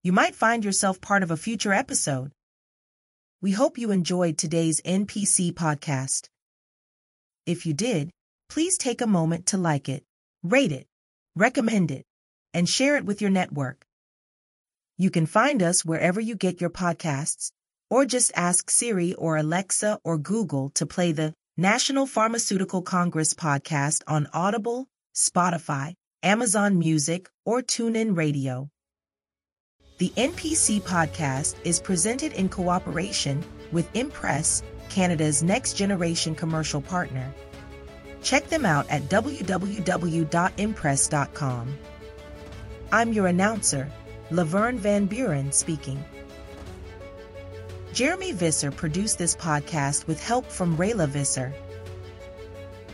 you 0.04 0.12
might 0.12 0.36
find 0.36 0.66
yourself 0.66 1.00
part 1.00 1.24
of 1.24 1.32
a 1.32 1.38
future 1.38 1.72
episode. 1.72 2.34
We 3.44 3.52
hope 3.52 3.78
you 3.78 3.92
enjoyed 3.92 4.38
today's 4.38 4.80
NPC 4.84 5.52
podcast. 5.52 6.30
If 7.46 7.66
you 7.66 7.74
did, 7.74 8.10
please 8.48 8.78
take 8.78 9.02
a 9.02 9.06
moment 9.06 9.48
to 9.48 9.58
like 9.58 9.90
it, 9.90 10.06
rate 10.44 10.72
it, 10.72 10.88
recommend 11.36 11.92
it, 11.92 12.06
and 12.54 12.70
share 12.70 12.96
it 12.96 13.04
with 13.04 13.20
your 13.20 13.32
network. 13.32 13.86
You 14.98 15.10
can 15.10 15.26
find 15.26 15.62
us 15.62 15.84
wherever 15.84 16.22
you 16.22 16.38
get 16.38 16.62
your 16.62 16.70
podcasts, 16.70 17.52
or 17.90 18.06
just 18.06 18.32
ask 18.34 18.70
Siri 18.70 19.14
or 19.16 19.36
Alexa 19.36 20.00
or 20.06 20.18
Google 20.18 20.70
to 20.76 20.86
play 20.86 21.12
the 21.12 21.34
National 21.58 22.06
Pharmaceutical 22.06 22.82
Congress 22.82 23.34
podcast 23.34 24.04
on 24.08 24.30
Audible, 24.32 24.88
Spotify, 25.14 25.96
Amazon 26.24 26.80
Music, 26.80 27.28
or 27.44 27.62
TuneIn 27.62 28.16
Radio. 28.16 28.70
The 30.00 30.12
NPC 30.18 30.82
podcast 30.82 31.54
is 31.64 31.80
presented 31.80 32.34
in 32.34 32.50
cooperation 32.50 33.46
with 33.72 33.88
Impress, 33.96 34.64
Canada's 34.90 35.44
next 35.44 35.74
generation 35.74 36.34
commercial 36.34 36.82
partner. 36.82 37.32
Check 38.24 38.50
them 38.50 38.66
out 38.66 38.90
at 38.90 39.04
www.impress.com. 39.04 41.78
I'm 42.92 43.14
your 43.14 43.28
announcer, 43.28 43.92
Laverne 44.32 44.80
Van 44.80 45.06
Buren 45.06 45.52
speaking. 45.52 46.04
Jeremy 47.94 48.32
Visser 48.32 48.72
produced 48.72 49.20
this 49.20 49.36
podcast 49.36 50.08
with 50.08 50.20
help 50.20 50.48
from 50.48 50.76
Rayla 50.76 51.08
Visser. 51.08 51.54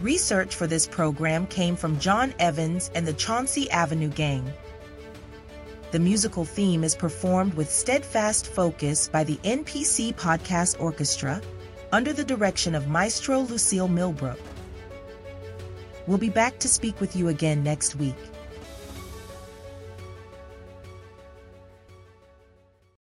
Research 0.02 0.54
for 0.54 0.68
this 0.68 0.86
program 0.86 1.48
came 1.48 1.78
from 1.78 1.98
John 2.00 2.34
Evans 2.40 2.92
and 2.94 3.08
the 3.08 3.14
Chauncey 3.14 3.72
Avenue 3.72 4.10
Gang. 4.10 4.52
The 5.92 6.00
musical 6.00 6.46
theme 6.46 6.84
is 6.84 6.94
performed 6.96 7.56
with 7.56 7.68
steadfast 7.68 8.46
focus 8.46 9.08
by 9.08 9.24
the 9.24 9.38
NPC 9.38 10.14
Podcast 10.14 10.80
Orchestra 10.80 11.42
under 11.92 12.14
the 12.14 12.24
direction 12.24 12.76
of 12.76 12.88
Maestro 12.88 13.40
Lucille 13.40 13.88
Millbrook. 13.88 14.38
We'll 16.06 16.20
be 16.20 16.30
back 16.30 16.60
to 16.60 16.68
speak 16.68 17.02
with 17.02 17.16
you 17.16 17.30
again 17.30 17.64
next 17.64 17.96
week. 17.96 18.16